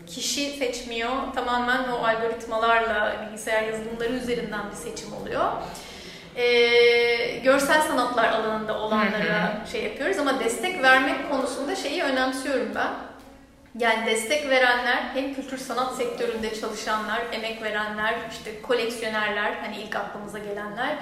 kişi 0.06 0.50
seçmiyor. 0.50 1.10
Tamamen 1.34 1.88
o 1.88 2.04
algoritmalarla 2.04 3.26
bilgisayar 3.26 3.62
yazılımları 3.62 4.12
üzerinden 4.12 4.70
bir 4.70 4.76
seçim 4.76 5.12
oluyor. 5.12 5.52
Ee, 6.36 7.40
görsel 7.44 7.82
sanatlar 7.82 8.28
alanında 8.28 8.78
olanlara 8.78 9.66
şey 9.72 9.84
yapıyoruz 9.84 10.18
ama 10.18 10.40
destek 10.40 10.82
vermek 10.82 11.30
konusunda 11.30 11.76
şeyi 11.76 12.02
önemsiyorum 12.02 12.72
ben. 12.74 12.90
Yani 13.78 14.06
destek 14.06 14.50
verenler 14.50 15.02
hem 15.14 15.34
kültür 15.34 15.58
sanat 15.58 15.96
sektöründe 15.96 16.54
çalışanlar, 16.60 17.20
emek 17.32 17.62
verenler, 17.62 18.14
işte 18.32 18.62
koleksiyonerler, 18.62 19.52
hani 19.52 19.76
ilk 19.76 19.96
aklımıza 19.96 20.38
gelenler, 20.38 20.96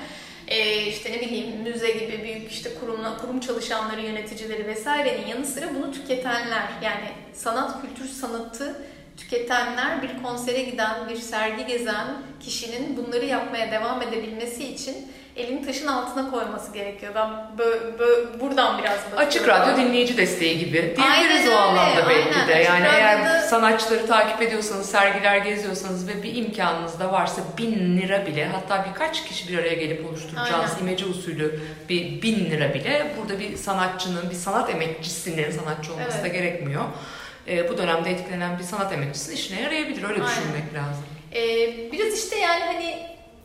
ee, 0.49 0.87
işte 0.87 1.13
ne 1.13 1.21
bileyim 1.21 1.63
müze 1.63 1.91
gibi 1.91 2.23
büyük 2.23 2.53
işte 2.53 2.71
kurumla, 2.81 3.17
kurum 3.17 3.41
çalışanları, 3.41 4.01
yöneticileri 4.01 4.67
vesairenin 4.67 5.27
yanı 5.27 5.47
sıra 5.47 5.75
bunu 5.75 5.93
tüketenler. 5.93 6.69
Yani 6.83 7.09
sanat, 7.33 7.83
kültür 7.83 8.09
sanatı 8.09 8.83
tüketenler 9.17 10.03
bir 10.03 10.23
konsere 10.23 10.63
giden, 10.63 11.09
bir 11.09 11.17
sergi 11.17 11.67
gezen 11.67 12.07
kişinin 12.41 12.97
bunları 12.97 13.25
yapmaya 13.25 13.71
devam 13.73 14.03
edebilmesi 14.03 14.65
için 14.69 14.97
elini 15.37 15.67
taşın 15.67 15.87
altına 15.87 16.31
koyması 16.31 16.73
gerekiyor. 16.73 17.13
Ben 17.15 17.29
bö- 17.59 17.99
bö- 17.99 18.41
buradan 18.41 18.79
biraz 18.79 18.99
bakıyorum. 18.99 19.27
Açık 19.29 19.49
radyo 19.49 19.77
dinleyici 19.77 20.17
desteği 20.17 20.59
gibi 20.59 20.73
diyebiliriz 20.97 21.49
o 21.53 21.57
anlamda 21.57 22.09
belki 22.09 22.29
aynen. 22.35 22.49
de. 22.49 22.55
Açık 22.55 22.69
Yani 22.69 22.87
eğer 22.95 23.19
radyoda- 23.19 23.41
sanatçıları 23.47 24.07
takip 24.07 24.43
ediyorsanız, 24.43 24.91
sergiler 24.91 25.37
geziyorsanız 25.37 26.09
ve 26.09 26.23
bir 26.23 26.35
imkanınız 26.37 27.01
da 27.01 27.13
varsa 27.13 27.43
bin 27.59 27.99
lira 27.99 28.27
bile 28.27 28.47
hatta 28.49 28.87
birkaç 28.91 29.25
kişi 29.25 29.49
bir 29.49 29.59
araya 29.59 29.75
gelip 29.75 30.07
oluşturacağınız 30.07 30.71
Aynen. 30.71 30.83
imece 30.83 31.05
usulü 31.07 31.61
bir 31.89 32.23
bin 32.23 32.51
lira 32.51 32.75
bile 32.75 33.15
burada 33.21 33.41
bir 33.41 33.57
sanatçının, 33.57 34.31
bir 34.31 34.35
sanat 34.35 34.71
emekçisinin 34.71 35.51
sanatçı 35.51 35.93
olması 35.93 36.11
Evet. 36.15 36.25
da 36.25 36.29
gerekmiyor. 36.29 36.85
Ee, 37.49 37.69
bu 37.69 37.79
dönemde 37.79 38.11
etkilenen 38.11 38.59
bir 38.59 38.65
sanat 38.65 38.93
emekçisinin 38.93 39.37
işine 39.37 39.61
yarayabilir. 39.61 40.03
Öyle 40.03 40.23
Aynen. 40.23 40.27
düşünmek 40.27 40.75
lazım. 40.75 41.05
Ee, 41.35 41.93
biraz 41.93 42.15
işte 42.25 42.37
yani 42.39 42.65
hani 42.65 42.99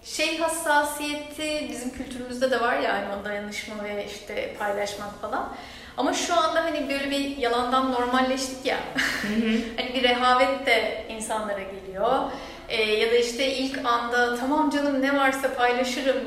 şey 0.03 0.37
hassasiyeti 0.39 1.67
bizim 1.71 1.89
kültürümüzde 1.89 2.51
de 2.51 2.61
var 2.61 2.79
ya 2.79 2.93
hani 2.93 3.21
o 3.21 3.25
dayanışma 3.25 3.83
ve 3.83 4.05
işte 4.05 4.55
paylaşmak 4.59 5.21
falan. 5.21 5.55
Ama 5.97 6.13
şu 6.13 6.39
anda 6.39 6.63
hani 6.63 6.89
böyle 6.89 7.11
bir 7.11 7.37
yalandan 7.37 7.91
normalleştik 7.91 8.65
ya. 8.65 8.77
hani 9.77 9.93
bir 9.93 10.03
rehavet 10.03 10.65
de 10.65 11.05
insanlara 11.09 11.61
geliyor. 11.61 12.19
Ee, 12.69 12.83
ya 12.83 13.11
da 13.11 13.15
işte 13.15 13.53
ilk 13.53 13.85
anda 13.85 14.35
tamam 14.35 14.69
canım 14.69 15.01
ne 15.01 15.17
varsa 15.17 15.53
paylaşırım 15.53 16.17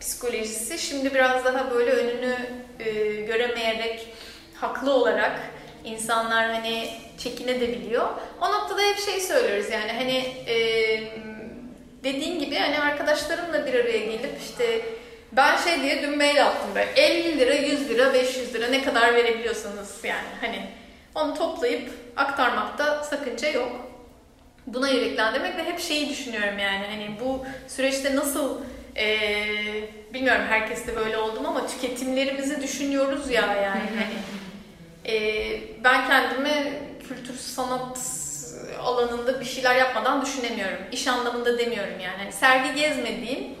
psikolojisi. 0.00 0.78
Şimdi 0.78 1.14
biraz 1.14 1.44
daha 1.44 1.70
böyle 1.70 1.90
önünü 1.90 2.36
e, 2.80 2.92
göremeyerek 3.20 4.08
haklı 4.54 4.94
olarak 4.94 5.40
insanlar 5.84 6.50
hani 6.54 6.88
çekinebiliyor. 7.18 8.08
O 8.40 8.52
noktada 8.52 8.82
hep 8.82 8.98
şey 8.98 9.20
söylüyoruz 9.20 9.70
yani 9.70 9.92
hani 9.92 10.16
e, 10.46 10.56
dediğin 12.04 12.40
gibi 12.40 12.56
hani 12.56 12.80
arkadaşlarımla 12.80 13.66
bir 13.66 13.74
araya 13.74 13.98
gelip 13.98 14.40
işte 14.48 14.80
ben 15.32 15.56
şey 15.56 15.82
diye 15.82 16.02
dün 16.02 16.16
mail 16.16 16.46
attım 16.46 16.70
böyle 16.74 16.90
50 16.90 17.38
lira, 17.38 17.54
100 17.54 17.88
lira, 17.88 18.14
500 18.14 18.54
lira 18.54 18.68
ne 18.68 18.82
kadar 18.82 19.14
verebiliyorsanız 19.14 20.04
yani 20.04 20.28
hani 20.40 20.68
onu 21.14 21.34
toplayıp 21.34 21.90
aktarmakta 22.16 23.04
sakınca 23.04 23.48
yok. 23.48 23.72
Buna 24.66 24.88
yüreklendirmek 24.88 25.56
ve 25.56 25.64
hep 25.64 25.80
şeyi 25.80 26.08
düşünüyorum 26.08 26.58
yani 26.58 26.86
hani 26.86 27.16
bu 27.20 27.46
süreçte 27.68 28.16
nasıl 28.16 28.60
e, 28.96 29.06
bilmiyorum 30.14 30.44
herkes 30.48 30.86
de 30.86 30.96
böyle 30.96 31.18
oldum 31.18 31.46
ama 31.46 31.66
tüketimlerimizi 31.66 32.62
düşünüyoruz 32.62 33.30
ya 33.30 33.54
yani 33.54 33.90
hani 33.98 34.14
e, 35.14 35.84
ben 35.84 36.08
kendimi 36.08 36.72
kültür 37.08 37.38
sanat 37.38 37.98
alanında 38.82 39.40
bir 39.40 39.44
şeyler 39.44 39.76
yapmadan 39.76 40.22
düşünemiyorum. 40.22 40.78
İş 40.92 41.08
anlamında 41.08 41.58
demiyorum 41.58 42.00
yani. 42.00 42.16
Hani 42.18 42.32
sergi 42.32 42.80
gezmediğim 42.80 43.54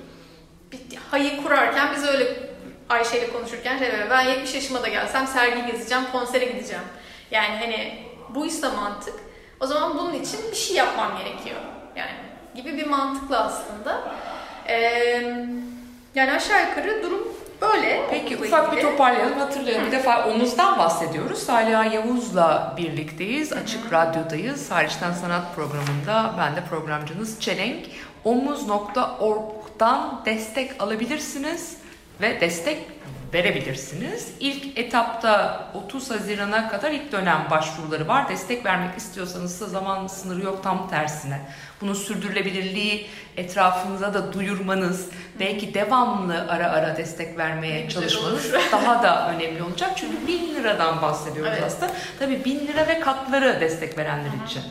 bir 0.72 0.96
hayı 1.10 1.42
kurarken 1.42 1.88
biz 1.96 2.04
öyle 2.04 2.54
Ayşe 2.88 3.18
ile 3.18 3.32
konuşurken 3.32 3.78
şey 3.78 3.92
böyle, 3.92 4.10
ben 4.10 4.22
70 4.22 4.54
yaşıma 4.54 4.82
da 4.82 4.88
gelsem 4.88 5.26
sergi 5.26 5.72
gezeceğim, 5.72 6.04
konsere 6.12 6.44
gideceğim. 6.44 6.84
Yani 7.30 7.56
hani 7.56 7.98
buysa 8.28 8.70
mantık. 8.70 9.14
O 9.60 9.66
zaman 9.66 9.98
bunun 9.98 10.12
için 10.14 10.40
bir 10.50 10.56
şey 10.56 10.76
yapmam 10.76 11.18
gerekiyor. 11.18 11.60
Yani 11.96 12.12
gibi 12.54 12.76
bir 12.76 12.86
mantıkla 12.86 13.44
aslında. 13.44 14.02
Ee, 14.68 15.36
yani 16.14 16.32
aşağı 16.32 16.68
yukarı 16.68 17.02
durum 17.02 17.33
böyle. 17.64 18.06
Peki 18.10 18.36
ufak 18.36 18.76
bir 18.76 18.82
toparlayalım 18.82 19.38
hatırlayalım. 19.38 19.86
Bir 19.86 19.92
defa 19.92 20.28
omuzdan 20.28 20.78
bahsediyoruz. 20.78 21.38
Saliha 21.38 21.84
Yavuz'la 21.84 22.74
birlikteyiz. 22.76 23.52
Açık 23.52 23.92
Radyo'dayız. 23.92 24.70
Hariçten 24.70 25.12
Sanat 25.12 25.54
programında 25.54 26.34
ben 26.38 26.56
de 26.56 26.64
programcınız 26.70 27.40
Çelenk. 27.40 27.86
Omuz.org'dan 28.24 30.22
destek 30.26 30.82
alabilirsiniz 30.82 31.76
ve 32.20 32.40
destek 32.40 32.93
verebilirsiniz. 33.34 34.28
İlk 34.40 34.78
etapta 34.78 35.60
30 35.74 36.10
Haziran'a 36.10 36.68
kadar 36.68 36.90
ilk 36.90 37.12
dönem 37.12 37.46
başvuruları 37.50 38.08
var. 38.08 38.28
Destek 38.28 38.64
vermek 38.64 38.98
istiyorsanız 38.98 39.60
da 39.60 39.66
zaman 39.66 40.06
sınırı 40.06 40.44
yok 40.44 40.62
tam 40.62 40.90
tersine. 40.90 41.40
Bunun 41.80 41.94
sürdürülebilirliği 41.94 43.06
etrafınıza 43.36 44.14
da 44.14 44.32
duyurmanız, 44.32 45.08
belki 45.40 45.74
devamlı 45.74 46.46
ara 46.48 46.66
ara 46.70 46.96
destek 46.96 47.38
vermeye 47.38 47.80
Güzel 47.80 48.00
çalışmanız 48.00 48.52
daha 48.72 49.02
da 49.02 49.30
önemli 49.34 49.62
olacak. 49.62 49.90
Çünkü 49.96 50.26
1000 50.26 50.54
liradan 50.54 51.02
bahsediyoruz 51.02 51.52
Evet. 51.54 51.62
aslında. 51.66 51.92
Tabii 52.18 52.44
1000 52.44 52.66
lira 52.66 52.88
ve 52.88 53.00
katları 53.00 53.60
destek 53.60 53.98
verenler 53.98 54.30
için. 54.46 54.62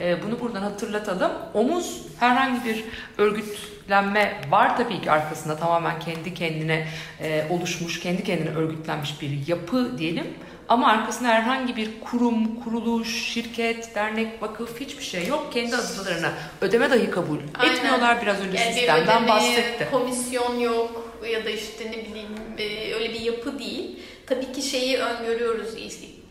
Ee, 0.00 0.16
bunu 0.26 0.40
buradan 0.40 0.62
hatırlatalım. 0.62 1.32
Omuz 1.54 2.00
herhangi 2.20 2.64
bir 2.64 2.84
örgütlenme 3.18 4.40
var 4.50 4.76
tabii 4.76 5.00
ki 5.00 5.10
arkasında 5.10 5.56
tamamen 5.56 6.00
kendi 6.00 6.34
kendine 6.34 6.88
e, 7.22 7.44
oluşmuş, 7.50 8.00
kendi 8.00 8.24
kendine 8.24 8.50
örgütlenmiş 8.50 9.20
bir 9.22 9.46
yapı 9.46 9.98
diyelim. 9.98 10.26
Ama 10.68 10.88
arkasında 10.88 11.28
herhangi 11.28 11.76
bir 11.76 11.90
kurum, 12.00 12.60
kuruluş, 12.64 13.24
şirket, 13.24 13.94
dernek, 13.94 14.42
vakıf 14.42 14.80
hiçbir 14.80 15.04
şey 15.04 15.26
yok. 15.26 15.52
Kendi 15.52 15.76
adılarına 15.76 16.32
ödeme 16.60 16.90
dahi 16.90 17.10
kabul 17.10 17.38
Aynen. 17.58 17.74
etmiyorlar. 17.74 18.22
Biraz 18.22 18.40
önce 18.40 18.58
Yani 18.58 18.74
sistemden 18.74 19.04
ödeme, 19.16 19.28
bahsetti. 19.28 19.88
komisyon 19.90 20.58
yok 20.58 21.14
ya 21.32 21.44
da 21.44 21.50
işte 21.50 21.86
ne 21.86 21.96
bileyim 22.10 22.28
e, 22.58 22.94
öyle 22.94 23.14
bir 23.14 23.20
yapı 23.20 23.58
değil. 23.58 23.98
Tabii 24.26 24.52
ki 24.52 24.62
şeyi 24.62 24.96
öngörüyoruz 24.98 25.74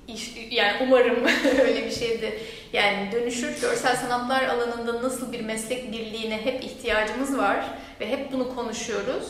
iş, 0.07 0.33
yani 0.51 0.73
umarım 0.81 1.17
öyle 1.61 1.85
bir 1.85 1.91
şeydi. 1.91 2.39
Yani 2.73 3.09
dönüşür 3.11 3.61
görsel 3.61 3.95
sanatlar 3.95 4.43
alanında 4.43 5.03
nasıl 5.03 5.31
bir 5.31 5.41
meslek 5.41 5.91
birliğine 5.91 6.45
hep 6.45 6.63
ihtiyacımız 6.63 7.37
var 7.37 7.65
ve 7.99 8.09
hep 8.09 8.31
bunu 8.31 8.55
konuşuyoruz. 8.55 9.27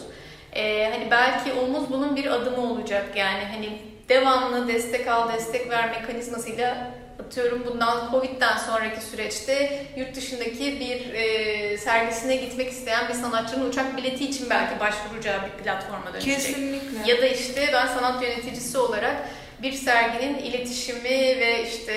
Ee, 0.53 0.89
hani 0.93 1.11
belki 1.11 1.53
omuz 1.53 1.89
bunun 1.89 2.15
bir 2.15 2.25
adımı 2.25 2.71
olacak 2.71 3.05
yani 3.15 3.43
hani 3.53 3.69
devamlı 4.09 4.67
destek 4.67 5.07
al 5.07 5.33
destek 5.33 5.69
ver 5.69 5.89
mekanizmasıyla 5.89 6.91
atıyorum 7.27 7.63
bundan 7.65 8.11
Covid'den 8.11 8.57
sonraki 8.57 9.01
süreçte 9.01 9.85
yurt 9.97 10.15
dışındaki 10.15 10.79
bir 10.79 11.13
e, 11.13 11.77
sergisine 11.77 12.35
gitmek 12.35 12.71
isteyen 12.71 13.09
bir 13.09 13.13
sanatçının 13.13 13.69
uçak 13.69 13.97
bileti 13.97 14.25
için 14.25 14.49
belki 14.49 14.79
başvuracağı 14.79 15.39
bir 15.45 15.63
platforma 15.63 16.13
dönüşecek. 16.13 16.35
Kesinlikle. 16.35 17.11
Ya 17.11 17.21
da 17.21 17.25
işte 17.25 17.69
ben 17.73 17.87
sanat 17.87 18.23
yöneticisi 18.23 18.77
olarak 18.77 19.15
bir 19.61 19.71
serginin 19.71 20.37
iletişimi 20.37 21.09
ve 21.39 21.63
işte 21.67 21.93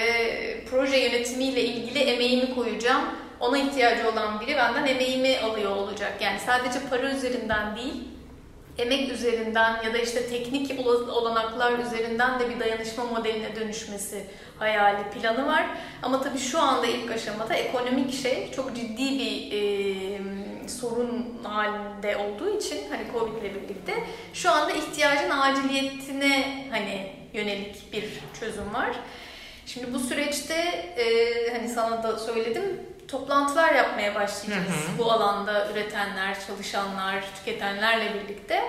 proje 0.71 0.97
yönetimiyle 0.97 1.65
ilgili 1.65 1.99
emeğimi 1.99 2.55
koyacağım. 2.55 3.03
Ona 3.41 3.59
ihtiyacı 3.59 4.09
olan 4.09 4.41
biri 4.41 4.57
benden 4.57 4.87
emeğimi 4.87 5.39
alıyor 5.39 5.71
olacak. 5.77 6.13
Yani 6.21 6.39
sadece 6.47 6.79
para 6.91 7.11
üzerinden 7.11 7.77
değil, 7.77 7.95
emek 8.79 9.13
üzerinden 9.13 9.83
ya 9.85 9.95
da 9.95 9.99
işte 9.99 10.27
teknik 10.27 10.87
ola- 10.87 11.13
olanaklar 11.13 11.79
üzerinden 11.79 12.41
de 12.41 12.51
bir 12.51 12.61
dayanışma 12.61 13.05
modeline 13.05 13.57
dönüşmesi 13.57 14.25
hayali, 14.59 15.11
planı 15.11 15.47
var. 15.47 15.67
Ama 16.03 16.23
tabii 16.23 16.39
şu 16.39 16.59
anda 16.61 16.87
ilk 16.87 17.11
aşamada 17.11 17.55
ekonomik 17.55 18.23
şey 18.23 18.53
çok 18.57 18.77
ciddi 18.77 19.19
bir 19.19 19.53
e, 19.53 19.59
sorun 20.69 21.39
halinde 21.43 22.17
olduğu 22.17 22.57
için 22.59 22.79
hani 22.91 23.03
Covid 23.13 23.43
ile 23.43 23.55
birlikte 23.55 23.93
şu 24.35 24.51
anda 24.51 24.73
ihtiyacın 24.73 25.31
aciliyetine 25.31 26.67
hani 26.71 27.20
yönelik 27.33 27.93
bir 27.93 28.05
çözüm 28.41 28.75
var. 28.75 28.91
Şimdi 29.67 29.95
bu 29.95 29.99
süreçte 29.99 30.55
e, 30.97 31.07
hani 31.53 31.69
sana 31.69 32.03
da 32.03 32.19
söyledim 32.19 32.81
toplantılar 33.09 33.75
yapmaya 33.75 34.15
başlayacağız. 34.15 34.67
Bu 34.99 35.13
alanda 35.13 35.71
üretenler, 35.73 36.37
çalışanlar, 36.47 37.25
tüketenlerle 37.37 38.15
birlikte 38.15 38.63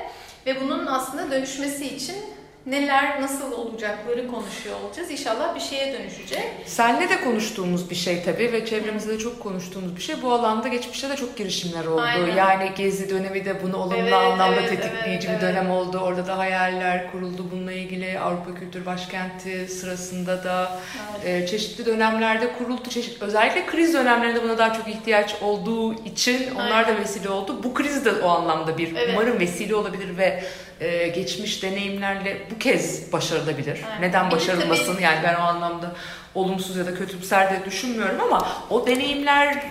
ve 0.46 0.62
bunun 0.62 0.86
aslında 0.86 1.32
dönüşmesi 1.32 1.96
için 1.96 2.18
neler 2.65 3.22
nasıl 3.22 3.51
olacakları 3.51 4.27
konuşuyor 4.27 4.75
olacağız. 4.86 5.12
İnşallah 5.12 5.56
bir 5.56 5.60
şeye 5.60 5.94
dönüşecek. 5.94 6.44
Senle 6.65 7.10
de 7.10 7.22
konuştuğumuz 7.24 7.89
bir 7.89 7.96
şey 7.96 8.24
tabii 8.24 8.51
ve 8.51 8.65
çevremizde 8.65 9.13
de 9.13 9.20
çok 9.20 9.39
konuştuğumuz 9.39 9.96
bir 9.96 10.01
şey. 10.01 10.22
Bu 10.22 10.32
alanda 10.32 10.68
geçmişte 10.68 11.10
de 11.10 11.15
çok 11.15 11.38
girişimler 11.38 11.86
oldu. 11.86 12.01
Aynen. 12.01 12.36
Yani 12.36 12.72
Gezi 12.77 13.10
dönemi 13.10 13.46
de 13.46 13.63
bunu 13.63 13.77
olumlu 13.77 13.96
Evet, 13.98 14.13
anlamda 14.13 14.56
evet, 14.60 14.70
tetikleyici 14.70 15.27
evet, 15.27 15.41
bir 15.41 15.46
evet. 15.48 15.56
dönem 15.56 15.72
oldu. 15.72 15.98
Orada 15.98 16.27
da 16.27 16.38
hayaller 16.38 17.12
kuruldu 17.12 17.46
bununla 17.51 17.72
ilgili. 17.72 18.20
Avrupa 18.20 18.56
Kültür 18.60 18.86
Başkenti 18.86 19.68
sırasında 19.68 20.44
da 20.44 20.80
e, 21.25 21.48
çeşitli 21.48 21.86
dönemlerde 21.86 22.53
kuruldu. 22.58 22.89
Çeşit, 22.89 23.22
özellikle 23.22 23.65
kriz 23.65 23.94
dönemlerinde 23.94 24.44
buna 24.44 24.58
daha 24.58 24.74
çok 24.74 24.88
ihtiyaç 24.88 25.36
olduğu 25.41 25.94
için 26.06 26.56
onlar 26.56 26.86
da 26.86 26.91
Aynen. 26.91 27.01
vesile 27.01 27.30
oldu. 27.30 27.63
Bu 27.63 27.74
kriz 27.74 28.06
de 28.06 28.12
o 28.12 28.30
anlamda 28.30 28.77
bir 28.77 28.96
Evet. 28.96 29.10
umarım 29.13 29.39
vesile 29.39 29.75
olabilir 29.75 30.18
ve 30.18 30.44
e, 30.82 31.08
geçmiş 31.08 31.64
deneyimlerle 31.64 32.38
bu 32.56 32.60
kez 32.60 33.14
başarılabilir. 33.14 33.80
Aynen. 33.92 34.10
Neden 34.10 34.32
başarılmasın? 34.32 35.00
Yani 35.02 35.20
ben 35.24 35.36
o 35.36 35.40
anlamda 35.40 35.92
olumsuz 36.36 36.78
ya 36.78 36.86
da 36.86 36.96
kötümser 36.96 37.52
de 37.52 37.66
düşünmüyorum 37.66 38.22
ama 38.22 38.48
o 38.70 38.88
deneyimler 38.88 39.64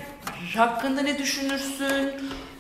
hakkında 0.57 1.03
ne 1.03 1.19
düşünürsün? 1.19 2.13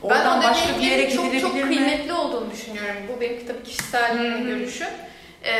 Oradan 0.03 0.43
ben 0.43 0.51
başka 0.51 0.79
bir 0.79 0.83
yere 0.83 1.11
çok 1.11 1.25
gidilebilir 1.25 1.41
çok 1.41 1.55
mi? 1.55 1.63
kıymetli 1.63 2.13
olduğunu 2.13 2.51
düşünüyorum. 2.51 3.03
Bu 3.17 3.21
benim 3.21 3.47
tabii 3.47 3.63
kişisel 3.63 4.43
görüşüm. 4.45 4.89
Ee, 5.45 5.53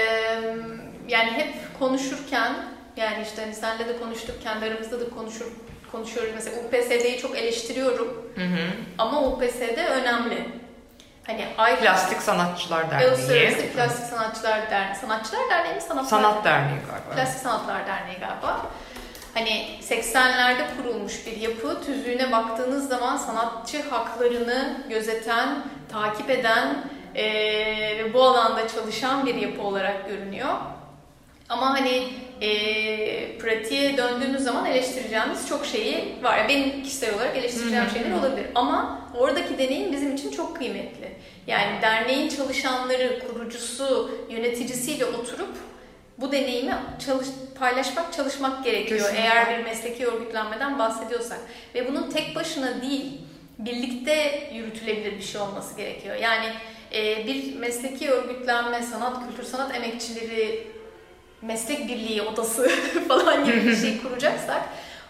yani 1.09 1.31
hep 1.31 1.55
konuşurken 1.79 2.53
yani 2.97 3.23
işte 3.29 3.43
hani 3.43 3.55
senle 3.55 3.89
de 3.89 3.99
konuştuk, 3.99 4.43
kendi 4.43 4.65
aramızda 4.65 5.01
da 5.01 5.11
konuşur, 5.11 5.47
konuşuyoruz. 5.93 6.33
Mesela 6.35 6.57
UPSD'yi 6.63 7.19
çok 7.19 7.39
eleştiriyorum 7.39 8.33
Hı 8.35 8.45
hı. 8.45 8.71
ama 8.99 9.23
UPSD 9.27 9.79
önemli. 9.91 10.45
Hani 11.31 11.47
ay 11.59 11.81
Plastik 11.81 12.23
Sanatçılar 12.23 12.91
Derneği. 12.91 13.09
Uluslararası 13.09 13.73
Plastik 13.73 14.07
Sanatçılar 14.07 14.71
Derneği. 14.71 14.97
Sanatçılar 14.97 15.51
Derneği 15.51 15.75
mi? 15.75 15.81
Sanatçılar 15.81 16.23
Sanat 16.23 16.45
Derneği 16.45 16.81
galiba. 16.91 17.15
Plastik 17.15 17.43
Sanatlar 17.43 17.87
Derneği 17.87 18.19
galiba. 18.19 18.67
Hani 19.35 19.79
80'lerde 19.83 20.63
kurulmuş 20.77 21.27
bir 21.27 21.37
yapı. 21.37 21.85
Tüzüğüne 21.85 22.33
baktığınız 22.33 22.89
zaman 22.89 23.17
sanatçı 23.17 23.91
haklarını 23.91 24.77
gözeten, 24.89 25.49
takip 25.93 26.31
eden 26.31 26.85
ve 27.15 28.15
bu 28.15 28.23
alanda 28.23 28.69
çalışan 28.69 29.27
bir 29.27 29.35
yapı 29.35 29.63
olarak 29.63 30.09
görünüyor. 30.09 30.55
Ama 31.51 31.71
hani 31.81 32.09
eee 32.41 33.39
pratiğe 33.39 33.97
döndüğünüz 33.97 34.43
zaman 34.43 34.67
eleştireceğimiz 34.67 35.49
çok 35.49 35.67
şeyi 35.67 36.15
var. 36.23 36.39
Yani 36.39 36.49
benim 36.49 36.83
kişisel 36.83 37.15
olarak 37.15 37.37
eleştireceğim 37.37 37.91
şeyler 37.95 38.13
olabilir. 38.19 38.47
Ama 38.55 39.01
oradaki 39.19 39.59
deneyim 39.59 39.93
bizim 39.93 40.15
için 40.15 40.31
çok 40.31 40.57
kıymetli. 40.57 41.11
Yani 41.47 41.83
derneğin 41.83 42.29
çalışanları, 42.29 43.23
kurucusu, 43.29 44.11
yöneticisiyle 44.31 45.05
oturup 45.05 45.55
bu 46.19 46.33
deneyimi 46.33 46.75
çalış, 47.07 47.27
paylaşmak, 47.59 48.13
çalışmak 48.13 48.65
gerekiyor. 48.65 49.01
Kesinlikle. 49.01 49.23
Eğer 49.23 49.59
bir 49.59 49.65
mesleki 49.65 50.07
örgütlenmeden 50.07 50.79
bahsediyorsak. 50.79 51.39
Ve 51.75 51.89
bunun 51.89 52.11
tek 52.11 52.37
başına 52.37 52.83
değil, 52.83 53.05
birlikte 53.59 54.43
yürütülebilir 54.55 55.17
bir 55.17 55.23
şey 55.23 55.41
olması 55.41 55.77
gerekiyor. 55.77 56.17
Yani 56.17 56.47
e, 56.95 57.27
bir 57.27 57.57
mesleki 57.57 58.11
örgütlenme, 58.11 58.83
sanat, 58.83 59.29
kültür 59.29 59.45
sanat 59.45 59.75
emekçileri 59.77 60.67
meslek 61.43 61.89
birliği 61.89 62.23
odası 62.23 62.71
falan 63.09 63.45
gibi 63.45 63.65
bir 63.65 63.77
şey 63.77 64.03
kuracaksak 64.03 64.63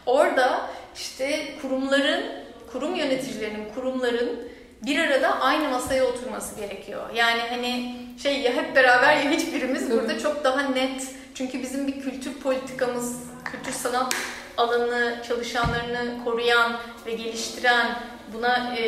orada 0.07 0.71
işte 0.97 1.55
kurumların, 1.63 2.25
kurum 2.73 2.95
yöneticilerinin, 2.95 3.69
kurumların 3.75 4.49
bir 4.87 4.99
arada 4.99 5.41
aynı 5.41 5.69
masaya 5.69 6.05
oturması 6.05 6.57
gerekiyor. 6.57 7.03
Yani 7.15 7.41
hani 7.41 7.97
şey 8.23 8.41
ya 8.41 8.53
hep 8.53 8.77
beraber 8.77 9.17
ya 9.17 9.31
hiçbirimiz 9.31 9.91
burada 9.91 10.19
çok 10.19 10.45
daha 10.45 10.63
net. 10.63 11.09
Çünkü 11.35 11.63
bizim 11.63 11.87
bir 11.87 12.01
kültür 12.01 12.35
politikamız, 12.35 13.17
kültür 13.45 13.73
sanat 13.73 14.15
alanı 14.57 15.23
çalışanlarını 15.29 16.25
koruyan 16.25 16.77
ve 17.07 17.13
geliştiren, 17.13 17.87
buna 18.35 18.77
e, 18.77 18.83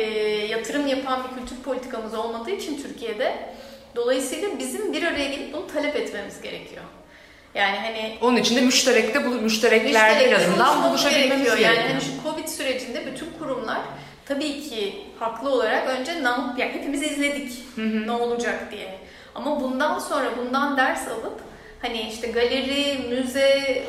yatırım 0.45 0.87
yapan 0.87 1.23
bir 1.23 1.39
kültür 1.39 1.63
politikamız 1.63 2.13
olmadığı 2.13 2.51
için 2.51 2.83
Türkiye'de 2.83 3.49
dolayısıyla 3.95 4.59
bizim 4.59 4.93
bir 4.93 5.03
araya 5.03 5.25
gelip 5.25 5.53
bunu 5.53 5.67
talep 5.67 5.95
etmemiz 5.95 6.41
gerekiyor. 6.41 6.83
Yani 7.55 7.77
hani 7.77 8.17
Onun 8.21 8.37
için 8.37 8.55
de 8.55 8.61
müşterekte, 8.61 9.25
bu 9.25 9.29
müştereklerde 9.29 10.13
Müşterek 10.13 10.31
en 10.39 10.43
azından 10.43 10.83
buluşabilmemiz 10.89 11.45
gerekiyor. 11.45 11.57
Yani 11.57 11.87
hani 11.89 12.01
şu 12.01 12.23
Covid 12.23 12.47
sürecinde 12.47 13.05
bütün 13.05 13.27
kurumlar 13.39 13.79
tabii 14.25 14.61
ki 14.69 15.05
haklı 15.19 15.49
olarak 15.53 15.87
önce 15.89 16.11
yap- 16.11 16.57
yani 16.57 16.71
hepimiz 16.73 17.03
izledik 17.03 17.51
ne 17.77 18.11
olacak 18.11 18.71
diye. 18.71 18.99
Ama 19.35 19.61
bundan 19.61 19.99
sonra 19.99 20.25
bundan 20.37 20.77
ders 20.77 21.07
alıp 21.07 21.39
hani 21.81 22.01
işte 22.01 22.27
galeri, 22.27 22.97
müze, 23.09 23.83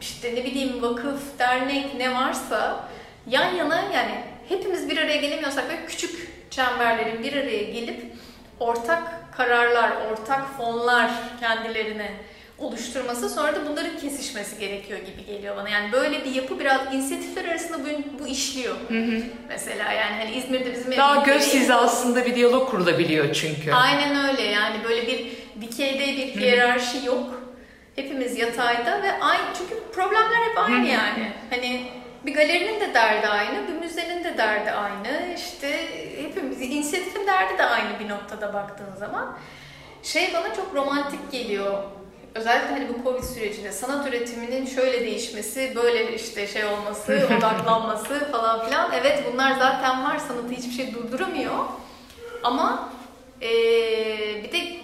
işte 0.00 0.34
ne 0.34 0.44
bileyim 0.44 0.82
vakıf, 0.82 1.38
dernek 1.38 1.94
ne 1.94 2.14
varsa 2.14 2.88
yan 3.26 3.54
yana 3.54 3.76
yani 3.94 4.14
hepimiz 4.48 4.90
bir 4.90 4.96
araya 4.96 5.16
gelemiyorsak 5.16 5.70
böyle 5.70 5.86
küçük 5.86 6.30
çemberlerin 6.50 7.22
bir 7.22 7.32
araya 7.32 7.62
gelip 7.62 8.12
ortak 8.60 9.02
kararlar, 9.36 9.90
ortak 10.12 10.56
fonlar 10.56 11.10
kendilerine 11.40 12.10
oluşturması 12.60 13.28
sonra 13.30 13.54
da 13.56 13.68
bunların 13.68 13.98
kesişmesi 13.98 14.58
gerekiyor 14.58 14.98
gibi 14.98 15.26
geliyor 15.26 15.56
bana. 15.56 15.68
Yani 15.68 15.92
böyle 15.92 16.24
bir 16.24 16.34
yapı 16.34 16.60
biraz 16.60 16.94
inisiyatifler 16.94 17.44
arasında 17.44 17.78
bu, 17.78 18.18
bu 18.22 18.26
işliyor. 18.26 18.76
Mesela 19.48 19.92
yani 19.92 20.16
hani 20.18 20.30
İzmir'de 20.34 20.72
bizim 20.72 20.96
Daha 20.96 21.22
göz 21.22 21.46
yeri- 21.54 21.60
hizasında 21.60 22.26
bir 22.26 22.34
diyalog 22.34 22.70
kurulabiliyor 22.70 23.32
çünkü. 23.34 23.72
Aynen 23.72 24.28
öyle 24.28 24.42
yani 24.42 24.76
böyle 24.84 25.06
bir 25.06 25.26
dikeyde 25.60 26.06
bir 26.06 26.40
hiyerarşi 26.40 27.06
yok. 27.06 27.42
Hepimiz 27.96 28.38
yatayda 28.38 29.02
ve 29.02 29.20
aynı 29.20 29.42
çünkü 29.58 29.82
problemler 29.92 30.48
hep 30.50 30.58
aynı 30.58 30.86
yani. 30.88 31.32
Hani 31.50 31.82
bir 32.26 32.34
galerinin 32.34 32.80
de 32.80 32.94
derdi 32.94 33.26
aynı, 33.28 33.68
bir 33.68 33.72
müzenin 33.72 34.24
de 34.24 34.38
derdi 34.38 34.70
aynı. 34.70 35.34
İşte 35.36 35.78
hepimiz 36.22 36.60
inisiyatifin 36.62 37.26
derdi 37.26 37.58
de 37.58 37.64
aynı 37.64 37.98
bir 38.00 38.08
noktada 38.08 38.54
baktığın 38.54 38.96
zaman. 38.98 39.38
Şey 40.02 40.34
bana 40.34 40.54
çok 40.54 40.74
romantik 40.74 41.32
geliyor. 41.32 41.82
Özellikle 42.34 42.70
hani 42.70 42.86
bu 42.88 43.04
Covid 43.04 43.24
sürecinde 43.24 43.72
sanat 43.72 44.08
üretiminin 44.08 44.66
şöyle 44.66 45.00
değişmesi, 45.00 45.72
böyle 45.76 46.14
işte 46.14 46.46
şey 46.46 46.64
olması, 46.64 47.28
odaklanması 47.38 48.30
falan 48.32 48.66
filan. 48.66 48.92
Evet 48.92 49.24
bunlar 49.32 49.52
zaten 49.52 50.04
var. 50.04 50.18
Sanatı 50.18 50.48
hiçbir 50.50 50.72
şey 50.72 50.94
durduramıyor. 50.94 51.54
Ama 52.42 52.88
eee, 53.40 54.44
bir 54.44 54.52
de 54.52 54.76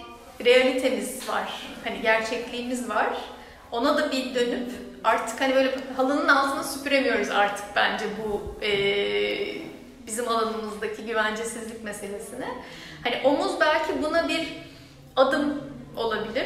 realitemiz 0.45 1.29
var. 1.29 1.61
Hani 1.83 2.01
gerçekliğimiz 2.01 2.89
var. 2.89 3.07
Ona 3.71 3.97
da 3.97 4.11
bir 4.11 4.35
dönüp 4.35 4.71
artık 5.03 5.41
hani 5.41 5.55
böyle 5.55 5.75
halının 5.97 6.27
altına 6.27 6.63
süpüremiyoruz 6.63 7.29
artık 7.31 7.65
bence 7.75 8.05
bu 8.23 8.55
eee, 8.65 9.57
bizim 10.07 10.27
alanımızdaki 10.27 11.05
güvencesizlik 11.05 11.83
meselesini. 11.83 12.45
Hani 13.03 13.21
omuz 13.23 13.51
belki 13.59 14.03
buna 14.03 14.29
bir 14.29 14.47
adım 15.15 15.63
olabilir 15.95 16.45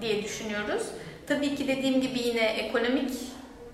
diye 0.00 0.24
düşünüyoruz. 0.24 0.82
Tabii 1.26 1.54
ki 1.54 1.68
dediğim 1.68 2.00
gibi 2.00 2.18
yine 2.18 2.44
ekonomik 2.44 3.10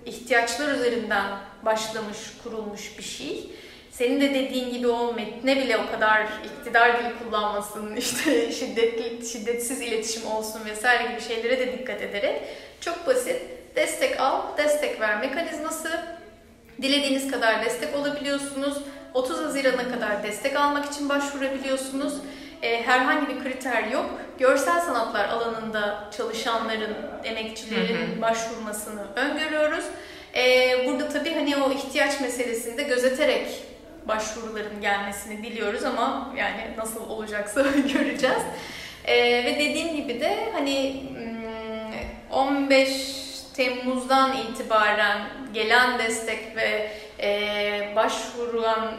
ihtiyaçlar 0.05 0.75
üzerinden 0.75 1.25
başlamış, 1.65 2.17
kurulmuş 2.43 2.97
bir 2.97 3.03
şey. 3.03 3.49
senin 3.91 4.21
de 4.21 4.33
dediğin 4.33 4.73
gibi 4.73 4.87
o 4.87 5.13
metne 5.13 5.57
bile 5.57 5.77
o 5.77 5.91
kadar 5.91 6.27
iktidar 6.45 6.99
dili 6.99 7.13
kullanmasın, 7.23 7.95
işte 7.95 8.51
şiddetli, 8.51 9.27
şiddetsiz 9.27 9.81
iletişim 9.81 10.25
olsun 10.25 10.61
vesaire 10.65 11.11
gibi 11.11 11.21
şeylere 11.21 11.59
de 11.59 11.79
dikkat 11.79 12.01
ederek 12.01 12.41
çok 12.81 13.07
basit 13.07 13.41
destek 13.75 14.19
al, 14.19 14.41
destek 14.57 15.01
ver 15.01 15.19
mekanizması. 15.19 15.89
Dilediğiniz 16.81 17.31
kadar 17.31 17.65
destek 17.65 17.95
olabiliyorsunuz. 17.95 18.77
30 19.13 19.39
Haziran'a 19.39 19.91
kadar 19.91 20.23
destek 20.23 20.55
almak 20.55 20.85
için 20.85 21.09
başvurabiliyorsunuz. 21.09 22.13
E, 22.61 22.83
herhangi 22.83 23.27
bir 23.27 23.43
kriter 23.43 23.83
yok. 23.83 24.05
Görsel 24.39 24.81
sanatlar 24.81 25.29
alanında 25.29 26.09
çalışanların, 26.17 26.97
emekçilerin 27.23 28.21
başvurmasını 28.21 29.01
öngörüyoruz. 29.15 29.85
E, 30.35 30.71
burada 30.87 31.09
tabii 31.09 31.33
hani 31.33 31.55
o 31.57 31.71
ihtiyaç 31.71 32.21
meselesini 32.21 32.77
de 32.77 32.83
gözeterek 32.83 33.47
başvuruların 34.07 34.81
gelmesini 34.81 35.43
diliyoruz 35.43 35.83
ama 35.83 36.33
yani 36.37 36.61
nasıl 36.77 37.09
olacaksa 37.09 37.61
göreceğiz. 37.93 38.41
E, 39.05 39.45
ve 39.45 39.55
dediğim 39.55 39.95
gibi 39.95 40.19
de 40.19 40.49
hani 40.53 41.03
hmm, 41.09 42.37
15 42.37 43.21
Temmuz'dan 43.53 44.37
itibaren 44.37 45.21
gelen 45.53 45.99
destek 45.99 46.55
ve 46.55 46.91
e, 47.19 47.93
başvurulan 47.95 48.91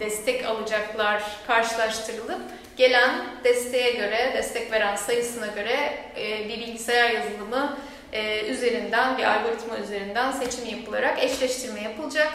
destek 0.00 0.46
alacaklar 0.46 1.22
karşılaştırılıp 1.46 2.40
gelen 2.76 3.10
desteğe 3.44 3.90
göre, 3.90 4.32
destek 4.36 4.72
veren 4.72 4.96
sayısına 4.96 5.46
göre 5.46 5.98
e, 6.16 6.48
bir 6.48 6.58
bilgisayar 6.60 7.10
yazılımı 7.10 7.76
e, 8.12 8.40
üzerinden, 8.46 9.18
bir 9.18 9.24
algoritma 9.24 9.78
üzerinden 9.78 10.32
seçim 10.32 10.66
yapılarak 10.78 11.22
eşleştirme 11.22 11.80
yapılacak. 11.82 12.32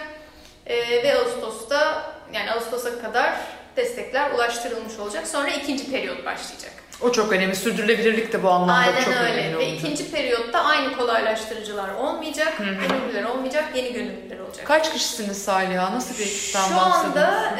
E, 0.67 1.03
ve 1.03 1.15
Ağustos'ta, 1.17 2.11
yani 2.33 2.51
Ağustos'a 2.51 3.01
kadar 3.01 3.33
destekler 3.77 4.31
ulaştırılmış 4.31 4.99
olacak. 4.99 5.27
Sonra 5.27 5.49
ikinci 5.49 5.91
periyot 5.91 6.25
başlayacak. 6.25 6.71
O 7.01 7.11
çok 7.11 7.31
önemli. 7.31 7.55
Sürdürülebilirlik 7.55 8.33
de 8.33 8.43
bu 8.43 8.49
anlamda 8.49 8.73
Aynen 8.73 9.03
çok 9.03 9.13
öyle. 9.13 9.33
önemli 9.33 9.53
Ve 9.53 9.57
olacak. 9.57 9.79
ikinci 9.79 10.11
periyotta 10.11 10.63
aynı 10.63 10.97
kolaylaştırıcılar 10.97 11.93
olmayacak, 11.93 12.53
gönüllüler 12.57 13.23
olmayacak, 13.23 13.65
yeni 13.75 13.93
gönüllüler 13.93 14.39
olacak. 14.39 14.65
Kaç 14.65 14.93
kişisiniz 14.93 15.43
Saliha? 15.43 15.93
Nasıl 15.95 16.15
bir 16.19 16.23
ekipten 16.23 16.67
Şu 16.69 16.75
bahsediyorsunuz? 16.75 17.17
anda 17.17 17.55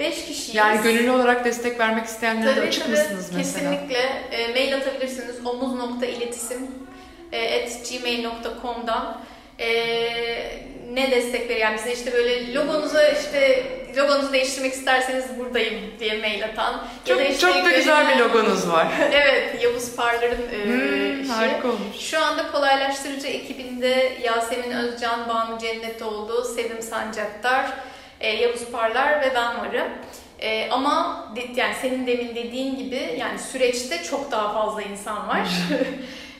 5 0.00 0.24
kişiyiz. 0.24 0.54
Yani 0.54 0.82
gönüllü 0.82 1.10
olarak 1.10 1.44
destek 1.44 1.80
vermek 1.80 2.06
isteyenlere 2.06 2.50
de 2.50 2.54
Tabii, 2.54 2.68
açık 2.68 2.82
tabii. 2.84 2.90
mısınız 2.96 3.30
mesela? 3.36 3.70
Kesinlikle. 3.70 3.98
E, 4.32 4.48
mail 4.48 4.76
atabilirsiniz 4.76 5.46
omuz.iletisim 5.46 6.68
e, 7.32 7.62
at 7.62 7.70
gmail.com'dan 7.90 9.20
e, 9.58 9.68
ne 10.92 11.10
destek 11.10 11.60
yani 11.60 11.76
bize 11.78 11.92
işte 11.92 12.12
böyle 12.12 12.54
logonuza 12.54 13.08
işte 13.08 13.64
logonuzu 13.96 14.32
değiştirmek 14.32 14.72
isterseniz 14.72 15.24
buradayım 15.38 15.80
diye 16.00 16.18
mail 16.18 16.44
atan 16.44 16.72
Çok, 17.08 17.18
ya 17.18 17.24
da 17.24 17.28
işte 17.28 17.40
çok 17.40 17.64
da 17.64 17.70
güzel 17.70 18.08
bir 18.08 18.16
logonuz 18.22 18.68
var. 18.68 18.86
evet 19.12 19.62
Yavuz 19.62 19.96
Parlar'ın 19.96 20.42
e, 20.52 20.64
Hmm, 20.64 21.22
işi. 21.22 21.32
harika 21.32 21.68
olmuş. 21.68 21.96
Şu 22.00 22.24
anda 22.24 22.52
kolaylaştırıcı 22.52 23.26
ekibinde 23.26 24.12
Yasemin 24.22 24.70
Özcan, 24.70 25.28
Banu 25.28 25.58
Cennetoğlu, 25.58 26.44
Sevim 26.44 26.82
Sancaktar, 26.82 27.66
e, 28.20 28.28
Yavuz 28.28 28.64
Parlar 28.72 29.20
ve 29.20 29.32
ben 29.34 29.58
varım. 29.58 29.88
E, 30.40 30.70
ama 30.70 31.26
de- 31.36 31.60
yani 31.60 31.74
senin 31.82 32.06
demin 32.06 32.34
dediğin 32.34 32.76
gibi 32.78 33.14
yani 33.18 33.38
süreçte 33.38 34.02
çok 34.02 34.30
daha 34.32 34.52
fazla 34.52 34.82
insan 34.82 35.28
var. 35.28 35.48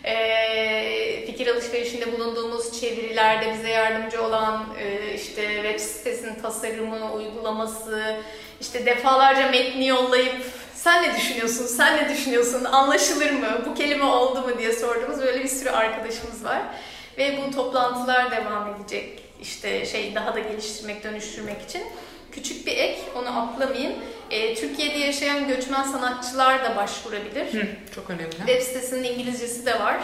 E, 0.04 1.24
fikir 1.26 1.46
alışverişinde 1.46 2.12
bulunduğumuz 2.12 2.80
çevirilerde 2.80 3.54
bize 3.54 3.68
yardımcı 3.68 4.22
olan 4.22 4.64
e, 4.80 5.14
işte 5.14 5.42
web 5.62 5.80
sitesinin 5.80 6.42
tasarımı, 6.42 7.12
uygulaması, 7.12 8.16
işte 8.60 8.86
defalarca 8.86 9.50
metni 9.50 9.86
yollayıp 9.86 10.36
sen 10.74 11.02
ne 11.02 11.14
düşünüyorsun, 11.16 11.66
sen 11.66 11.96
ne 11.96 12.08
düşünüyorsun, 12.08 12.64
anlaşılır 12.64 13.30
mı, 13.30 13.46
bu 13.66 13.74
kelime 13.74 14.04
oldu 14.04 14.40
mu 14.40 14.58
diye 14.58 14.72
sorduğumuz 14.72 15.20
böyle 15.22 15.42
bir 15.44 15.48
sürü 15.48 15.70
arkadaşımız 15.70 16.44
var. 16.44 16.62
Ve 17.18 17.38
bu 17.46 17.54
toplantılar 17.56 18.30
devam 18.30 18.74
edecek 18.74 19.19
işte 19.42 19.86
şey 19.86 20.14
daha 20.14 20.34
da 20.34 20.40
geliştirmek, 20.40 21.04
dönüştürmek 21.04 21.62
için. 21.62 21.82
Küçük 22.32 22.66
bir 22.66 22.76
ek, 22.76 22.98
onu 23.16 23.40
atlamayayım. 23.40 23.92
Ee, 24.30 24.54
Türkiye'de 24.54 24.98
yaşayan 24.98 25.48
göçmen 25.48 25.82
sanatçılar 25.82 26.64
da 26.64 26.76
başvurabilir. 26.76 27.54
Hı, 27.54 27.66
çok 27.94 28.10
önemli. 28.10 28.36
Web 28.36 28.60
sitesinin 28.62 29.04
İngilizcesi 29.04 29.66
de 29.66 29.80
var. 29.80 29.96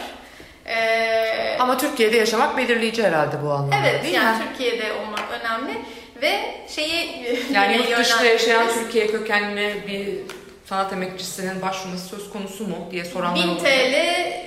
Ee, 0.66 1.56
Ama 1.60 1.78
Türkiye'de 1.78 2.16
yaşamak 2.16 2.56
belirleyici 2.56 3.02
herhalde 3.02 3.42
bu 3.42 3.50
anlamda 3.50 3.76
evet, 3.76 4.02
değil 4.02 4.14
yani 4.14 4.38
mi? 4.38 4.44
Türkiye'de 4.48 4.92
olmak 4.92 5.24
önemli 5.40 5.72
ve 6.22 6.40
şeyi 6.68 7.26
Yani 7.52 7.76
yurt 7.90 7.98
dışında 7.98 8.24
yaşayan. 8.24 8.68
Türkiye 8.74 9.06
kökenli 9.06 9.84
bir 9.86 10.08
sanat 10.68 10.92
emekçisinin 10.92 11.62
başvurması 11.62 12.06
söz 12.06 12.30
konusu 12.30 12.68
mu 12.68 12.88
diye 12.90 13.04
soranlar 13.04 13.44
1000 13.44 13.48
oldu. 13.48 13.58
TL 13.58 14.45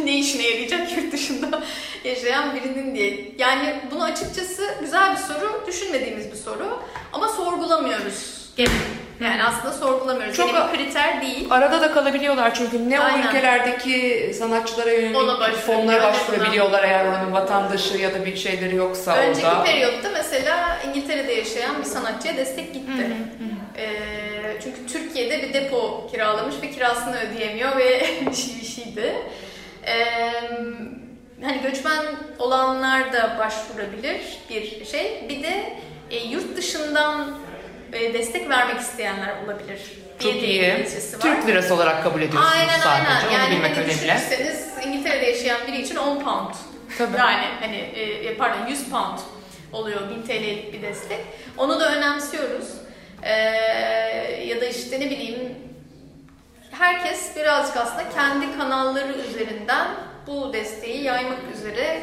ne 0.04 0.18
işine 0.18 0.42
yarayacak 0.48 0.96
yurt 0.96 1.12
dışında 1.12 1.60
yaşayan 2.04 2.54
birinin 2.54 2.94
diye. 2.94 3.32
Yani 3.38 3.74
bunu 3.90 4.04
açıkçası 4.04 4.74
güzel 4.80 5.12
bir 5.12 5.16
soru, 5.16 5.64
düşünmediğimiz 5.66 6.30
bir 6.32 6.36
soru 6.36 6.82
ama 7.12 7.28
sorgulamıyoruz 7.28 8.40
gene. 8.56 8.68
Yani 9.24 9.44
aslında 9.44 9.72
sorgulamıyoruz. 9.72 10.36
Çok- 10.36 10.50
Çok 10.50 10.72
bir 10.72 10.78
kriter 10.78 11.22
değil. 11.22 11.46
Arada 11.50 11.80
da 11.80 11.92
kalabiliyorlar 11.92 12.54
çünkü 12.54 12.90
ne 12.90 13.00
Aynen. 13.00 13.22
o 13.22 13.28
ülkelerdeki 13.28 14.32
sanatçılara 14.38 14.92
yönelik 14.92 15.56
fonlara 15.66 16.02
başvurabiliyorlar 16.02 16.84
eğer 16.84 17.04
oranın 17.06 17.32
vatandaşı 17.32 17.98
ya 17.98 18.14
da 18.14 18.26
bir 18.26 18.36
şeyleri 18.36 18.76
yoksa 18.76 19.16
Önceki 19.16 19.46
orada. 19.46 19.64
periyotta 19.64 20.08
mesela 20.12 20.78
İngiltere'de 20.88 21.32
yaşayan 21.32 21.78
bir 21.80 21.84
sanatçıya 21.86 22.36
destek 22.36 22.74
gitti. 22.74 23.06
Ee, 23.76 23.88
çünkü 24.62 24.86
Türkiye'de 24.92 25.42
bir 25.42 25.52
depo 25.54 26.08
kiralamış 26.12 26.54
ve 26.62 26.70
kirasını 26.70 27.16
ödeyemiyor 27.20 27.76
ve 27.76 28.00
bir 28.30 28.36
şey 28.36 28.54
bir 28.60 28.66
şeydi. 28.66 29.14
Ee, 29.86 30.32
hani 31.42 31.62
göçmen 31.62 32.04
olanlar 32.38 33.12
da 33.12 33.36
başvurabilir 33.38 34.20
bir 34.50 34.84
şey. 34.84 35.24
Bir 35.28 35.42
de 35.42 35.72
e, 36.10 36.16
yurt 36.16 36.56
dışından 36.56 37.38
e, 37.92 38.14
destek 38.14 38.48
vermek 38.48 38.80
isteyenler 38.80 39.34
olabilir. 39.44 39.80
Çok 40.18 40.32
diye 40.34 40.42
iyi. 40.76 40.86
Türk 41.20 41.46
lirası 41.46 41.74
olarak 41.74 42.02
kabul 42.02 42.22
ediyorsunuz 42.22 42.54
Aynen 42.56 42.78
sadece. 42.80 42.88
aynen. 43.10 43.26
Onu 43.26 43.32
Yani 43.32 43.50
bilmek 43.56 43.70
hani 43.70 43.78
önemli. 43.84 43.94
düşünürseniz 43.94 44.68
İngiltere'de 44.86 45.26
yaşayan 45.26 45.58
biri 45.66 45.80
için 45.80 45.96
10 45.96 46.20
pound. 46.24 46.54
Tabii. 46.98 47.16
Yani 47.18 47.44
hani 47.60 47.76
e, 47.76 48.36
pardon 48.36 48.66
100 48.66 48.90
pound 48.90 49.18
oluyor 49.72 50.00
1000 50.10 50.22
TL'lik 50.22 50.72
bir 50.72 50.82
destek. 50.82 51.18
Onu 51.56 51.80
da 51.80 51.96
önemsiyoruz. 51.96 52.68
Ee, 53.22 53.32
ya 54.46 54.60
da 54.60 54.66
işte 54.66 55.00
ne 55.00 55.10
bileyim 55.10 55.38
herkes 56.80 57.36
birazcık 57.36 57.76
aslında 57.76 58.08
kendi 58.08 58.58
kanalları 58.58 59.12
üzerinden 59.12 59.88
bu 60.26 60.52
desteği 60.52 61.02
yaymak 61.02 61.38
üzere 61.54 62.00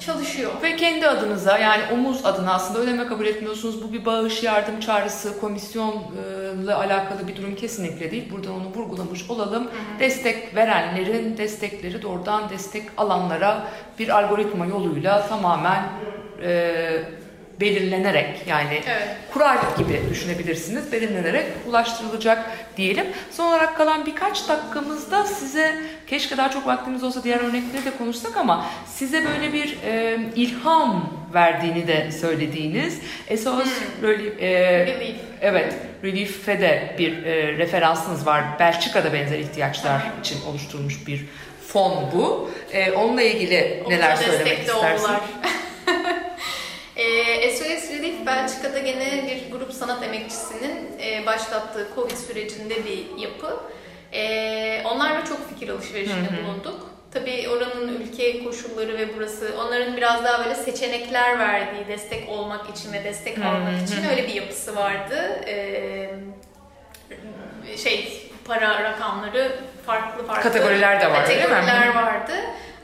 çalışıyor. 0.00 0.52
Ve 0.62 0.76
kendi 0.76 1.08
adınıza 1.08 1.58
yani 1.58 1.82
omuz 1.92 2.26
adına 2.26 2.54
aslında 2.54 2.80
ödeme 2.80 3.06
kabul 3.06 3.26
etmiyorsunuz. 3.26 3.82
Bu 3.82 3.92
bir 3.92 4.04
bağış 4.04 4.42
yardım 4.42 4.80
çağrısı, 4.80 5.40
komisyonla 5.40 6.78
alakalı 6.78 7.28
bir 7.28 7.36
durum 7.36 7.54
kesinlikle 7.54 8.10
değil. 8.10 8.32
Buradan 8.32 8.54
onu 8.54 8.66
vurgulamış 8.74 9.30
olalım. 9.30 9.70
Destek 10.00 10.54
verenlerin 10.54 11.36
destekleri 11.36 12.02
doğrudan 12.02 12.50
destek 12.50 12.82
alanlara 12.96 13.66
bir 13.98 14.08
algoritma 14.08 14.66
yoluyla 14.66 15.28
tamamen 15.28 15.88
e, 16.42 17.02
belirlenerek 17.62 18.28
yani 18.46 18.80
Evet. 18.86 19.08
kural 19.32 19.56
gibi 19.78 20.00
düşünebilirsiniz. 20.10 20.92
Belirlenerek 20.92 21.46
ulaştırılacak 21.68 22.50
diyelim. 22.76 23.06
Son 23.30 23.46
olarak 23.48 23.76
kalan 23.76 24.06
birkaç 24.06 24.48
dakikamızda 24.48 25.24
size 25.24 25.74
keşke 26.06 26.36
daha 26.36 26.50
çok 26.50 26.66
vaktimiz 26.66 27.04
olsa 27.04 27.24
diğer 27.24 27.40
örnekleri 27.40 27.84
de 27.84 27.90
konuşsak 27.98 28.36
ama 28.36 28.66
size 28.86 29.24
böyle 29.24 29.52
bir 29.52 29.76
e, 29.86 30.18
ilham 30.36 31.12
verdiğini 31.34 31.86
de 31.86 32.10
söylediğiniz 32.12 32.98
SOS 33.28 33.68
Relief, 34.02 34.42
e, 34.42 34.86
Relief. 34.86 35.16
evet 35.40 35.74
Relief'e 36.04 36.60
de 36.60 36.94
bir 36.98 37.24
e, 37.24 37.52
referansınız 37.58 38.26
var. 38.26 38.44
Belçika'da 38.58 39.12
benzer 39.12 39.38
ihtiyaçlar 39.38 40.00
için 40.20 40.38
oluşturulmuş 40.50 41.06
bir 41.06 41.24
fon 41.68 42.10
bu. 42.14 42.50
E, 42.72 42.92
onunla 42.92 43.22
ilgili 43.22 43.82
neler 43.88 44.08
Omuza 44.12 44.22
söylemek 44.30 44.58
istersin? 44.58 45.04
oldular. 45.04 45.20
Ee, 46.96 47.50
SOS 47.50 47.90
Relief 47.90 48.26
Belçika'da 48.42 48.78
gene 48.78 49.26
bir 49.26 49.52
grup 49.52 49.72
sanat 49.72 50.02
emekçisinin 50.02 50.98
e, 51.00 51.26
başlattığı 51.26 51.88
Covid 51.94 52.16
sürecinde 52.16 52.74
bir 52.84 53.22
yapı. 53.22 53.60
Ee, 54.14 54.82
onlarla 54.84 55.24
çok 55.24 55.48
fikir 55.48 55.68
alışverişinde 55.68 56.28
bulunduk. 56.42 56.90
Tabii 57.12 57.48
oranın 57.48 58.00
ülke 58.00 58.44
koşulları 58.44 58.98
ve 58.98 59.16
burası 59.16 59.50
onların 59.60 59.96
biraz 59.96 60.24
daha 60.24 60.44
böyle 60.44 60.54
seçenekler 60.54 61.38
verdiği 61.38 61.88
destek 61.88 62.28
olmak 62.28 62.70
için 62.76 62.92
ve 62.92 63.04
destek 63.04 63.38
almak 63.38 63.88
için 63.88 64.08
öyle 64.10 64.28
bir 64.28 64.34
yapısı 64.34 64.76
vardı. 64.76 65.40
Ee, 65.46 66.10
şey 67.76 68.30
para 68.44 68.82
rakamları 68.84 69.52
farklı 69.86 70.26
farklı 70.26 70.42
Kategoriler 70.42 71.00
de 71.00 71.10
var, 71.10 71.28
değil 71.28 71.38
mi? 71.42 71.48
kategoriler 71.48 71.94
vardı. 71.94 72.32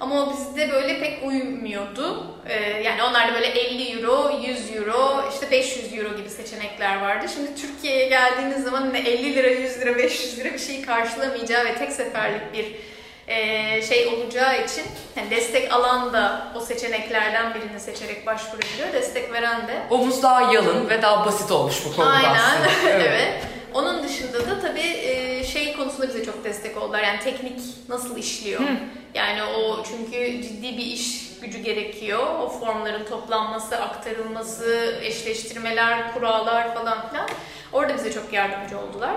Ama 0.00 0.22
o 0.22 0.32
bizde 0.32 0.72
böyle 0.72 1.00
pek 1.00 1.22
uymuyordu. 1.24 2.26
Ee, 2.48 2.82
yani 2.82 3.02
onlarda 3.02 3.34
böyle 3.34 3.46
50 3.46 3.98
euro, 3.98 4.30
100 4.46 4.76
euro, 4.76 5.24
işte 5.34 5.50
500 5.50 5.98
euro 5.98 6.16
gibi 6.16 6.30
seçenekler 6.30 7.00
vardı. 7.00 7.26
Şimdi 7.34 7.54
Türkiye'ye 7.54 8.08
geldiğiniz 8.08 8.64
zaman 8.64 8.92
ne 8.92 8.98
50 8.98 9.34
lira, 9.34 9.48
100 9.48 9.80
lira, 9.80 9.96
500 9.96 10.38
lira 10.38 10.52
bir 10.52 10.58
şeyi 10.58 10.82
karşılamayacağı 10.82 11.64
ve 11.64 11.74
tek 11.74 11.92
seferlik 11.92 12.52
bir 12.52 12.76
e, 13.28 13.82
şey 13.82 14.06
olacağı 14.06 14.64
için 14.64 14.84
yani 15.16 15.30
destek 15.30 15.72
alan 15.72 16.12
da 16.12 16.52
o 16.56 16.60
seçeneklerden 16.60 17.54
birini 17.54 17.80
seçerek 17.80 18.26
başvurabiliyor. 18.26 18.92
Destek 18.92 19.32
veren 19.32 19.68
de 19.68 19.82
Omuz 19.90 20.22
daha 20.22 20.52
yalın 20.52 20.90
ve 20.90 21.02
daha 21.02 21.26
basit 21.26 21.50
olmuş 21.50 21.76
bu 21.86 21.96
konuda 21.96 22.10
Aynen. 22.12 22.34
aslında. 22.34 22.90
evet. 22.90 23.34
Onun 23.74 24.02
dışında 24.02 24.38
da 24.46 24.60
tabii 24.60 24.80
e, 24.80 25.44
şey 25.44 25.76
konusunda 25.76 26.08
bize 26.08 26.24
çok 26.24 26.44
destek 26.44 26.76
oldular. 26.76 27.02
Yani 27.02 27.20
teknik 27.20 27.60
nasıl 27.88 28.16
işliyor? 28.16 28.60
Yani 29.14 29.42
o 29.42 29.82
çünkü 29.84 30.42
ciddi 30.42 30.78
bir 30.78 30.84
iş 30.84 31.28
gücü 31.40 31.58
gerekiyor. 31.58 32.26
O 32.40 32.48
formların 32.48 33.04
toplanması, 33.04 33.76
aktarılması, 33.76 34.98
eşleştirmeler, 35.02 36.14
kurallar 36.14 36.74
falan 36.74 37.08
filan. 37.08 37.28
Orada 37.72 37.94
bize 37.94 38.12
çok 38.12 38.32
yardımcı 38.32 38.78
oldular. 38.78 39.16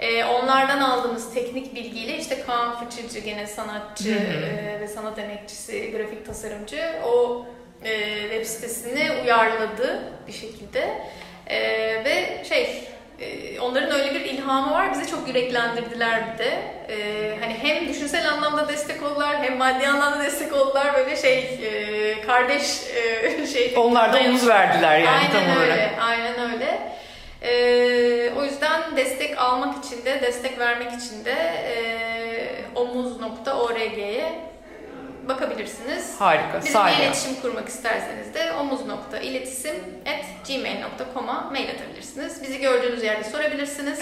E, 0.00 0.24
onlardan 0.24 0.78
aldığımız 0.80 1.34
teknik 1.34 1.74
bilgiyle 1.74 2.18
işte 2.18 2.42
Kaan 2.46 2.84
Fıçıcı 2.84 3.18
gene 3.18 3.46
sanatçı 3.46 4.10
e, 4.14 4.80
ve 4.80 4.88
sanat 4.88 5.18
emekçisi, 5.18 5.92
grafik 5.92 6.26
tasarımcı 6.26 6.92
o 7.06 7.46
e, 7.84 8.20
web 8.22 8.44
sitesini 8.44 9.10
uyarladı 9.22 10.02
bir 10.26 10.32
şekilde. 10.32 11.00
E, 11.46 11.58
ve 12.04 12.44
şey 12.48 12.84
e, 13.24 13.60
onların 13.60 13.90
öyle 13.90 14.14
bir 14.14 14.20
ilhamı 14.20 14.70
var. 14.70 14.92
Bizi 14.92 15.10
çok 15.10 15.28
yüreklendirdiler 15.28 16.22
bir 16.32 16.38
de. 16.38 16.58
E, 16.88 16.96
hani 17.40 17.54
hem 17.62 17.88
düşünsel 17.88 18.30
anlamda 18.30 18.68
destek 18.68 19.02
oldular 19.02 19.36
hem 19.42 19.56
maddi 19.56 19.88
anlamda 19.88 20.24
destek 20.24 20.52
oldular. 20.52 20.94
Böyle 20.94 21.16
şey 21.16 21.38
e, 21.38 22.20
kardeş 22.20 22.80
e, 22.94 23.46
şey. 23.52 23.74
Onlar 23.76 24.12
da 24.12 24.20
omuz 24.20 24.48
verdiler 24.48 24.98
yani 24.98 25.08
aynen 25.08 25.30
tam 25.30 25.62
öyle, 25.62 25.72
olarak. 25.72 25.90
Aynen 26.00 26.52
öyle. 26.52 26.94
E, 27.42 28.32
o 28.38 28.44
yüzden 28.44 28.96
destek 28.96 29.38
almak 29.38 29.84
için 29.84 30.04
de, 30.04 30.22
destek 30.22 30.58
vermek 30.58 30.92
için 30.92 31.24
de 31.24 31.34
e, 31.66 31.74
omuz.org'ye 32.74 34.53
bakabilirsiniz. 35.28 36.20
Harika, 36.20 36.58
Bizimle 36.58 36.72
sahne. 36.72 37.04
iletişim 37.04 37.34
kurmak 37.42 37.68
isterseniz 37.68 38.34
de 38.34 38.52
omuz.iletisim.gmail.com'a 38.52 41.50
mail 41.50 41.70
atabilirsiniz. 41.70 42.42
Bizi 42.42 42.60
gördüğünüz 42.60 43.02
yerde 43.02 43.24
sorabilirsiniz 43.30 43.98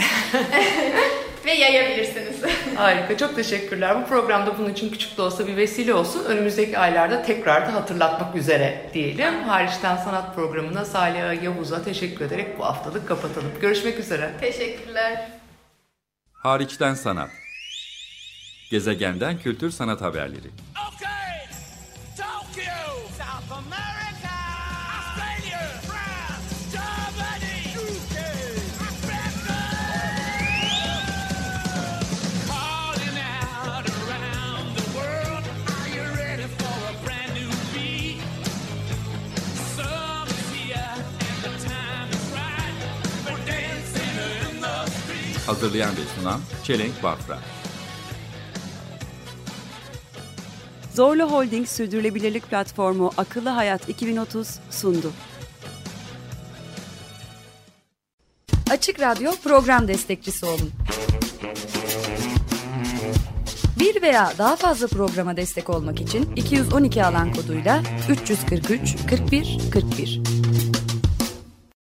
ve 1.45 1.53
yayabilirsiniz. 1.53 2.37
Harika, 2.77 3.17
çok 3.17 3.37
teşekkürler. 3.37 4.03
Bu 4.03 4.07
programda 4.09 4.59
bunun 4.59 4.73
için 4.73 4.91
küçük 4.91 5.17
de 5.17 5.23
olsa 5.23 5.47
bir 5.47 5.57
vesile 5.57 5.95
olsun. 5.95 6.25
Önümüzdeki 6.25 6.79
aylarda 6.79 7.23
tekrar 7.23 7.67
da 7.69 7.75
hatırlatmak 7.75 8.37
üzere 8.37 8.91
diyelim. 8.95 9.43
Hariçten 9.43 9.97
Sanat 9.97 10.35
programına 10.35 10.85
Salih 10.85 11.43
Yavuz'a 11.43 11.85
teşekkür 11.85 12.25
ederek 12.25 12.59
bu 12.59 12.65
haftalık 12.65 13.09
kapatalım. 13.09 13.51
Görüşmek 13.61 13.99
üzere. 13.99 14.31
Teşekkürler. 14.41 15.29
Hariçten 16.33 16.95
sanat. 16.95 17.31
Gezegenden 18.71 19.39
kültür 19.39 19.71
sanat 19.71 20.01
haberleri. 20.01 20.49
Hazırlayan 45.53 45.91
ve 45.91 46.21
sunan 46.21 46.41
Çelenk 46.65 47.03
Bafra. 47.03 47.39
Zorlu 50.95 51.23
Holding 51.31 51.69
Sürdürülebilirlik 51.69 52.51
Platformu 52.51 53.11
Akıllı 53.17 53.49
Hayat 53.49 53.89
2030 53.89 54.49
sundu. 54.71 55.13
Açık 58.71 59.01
Radyo 59.01 59.33
program 59.45 59.89
destekçisi 59.89 60.47
olun. 60.47 60.71
Bir 63.79 64.03
veya 64.03 64.33
daha 64.39 64.57
fazla 64.57 64.87
programa 64.87 65.37
destek 65.37 65.71
olmak 65.71 66.01
için 66.01 66.37
212 66.37 67.05
alan 67.05 67.33
koduyla 67.35 67.83
343 68.11 68.97
41 69.11 69.59
41 69.73 70.32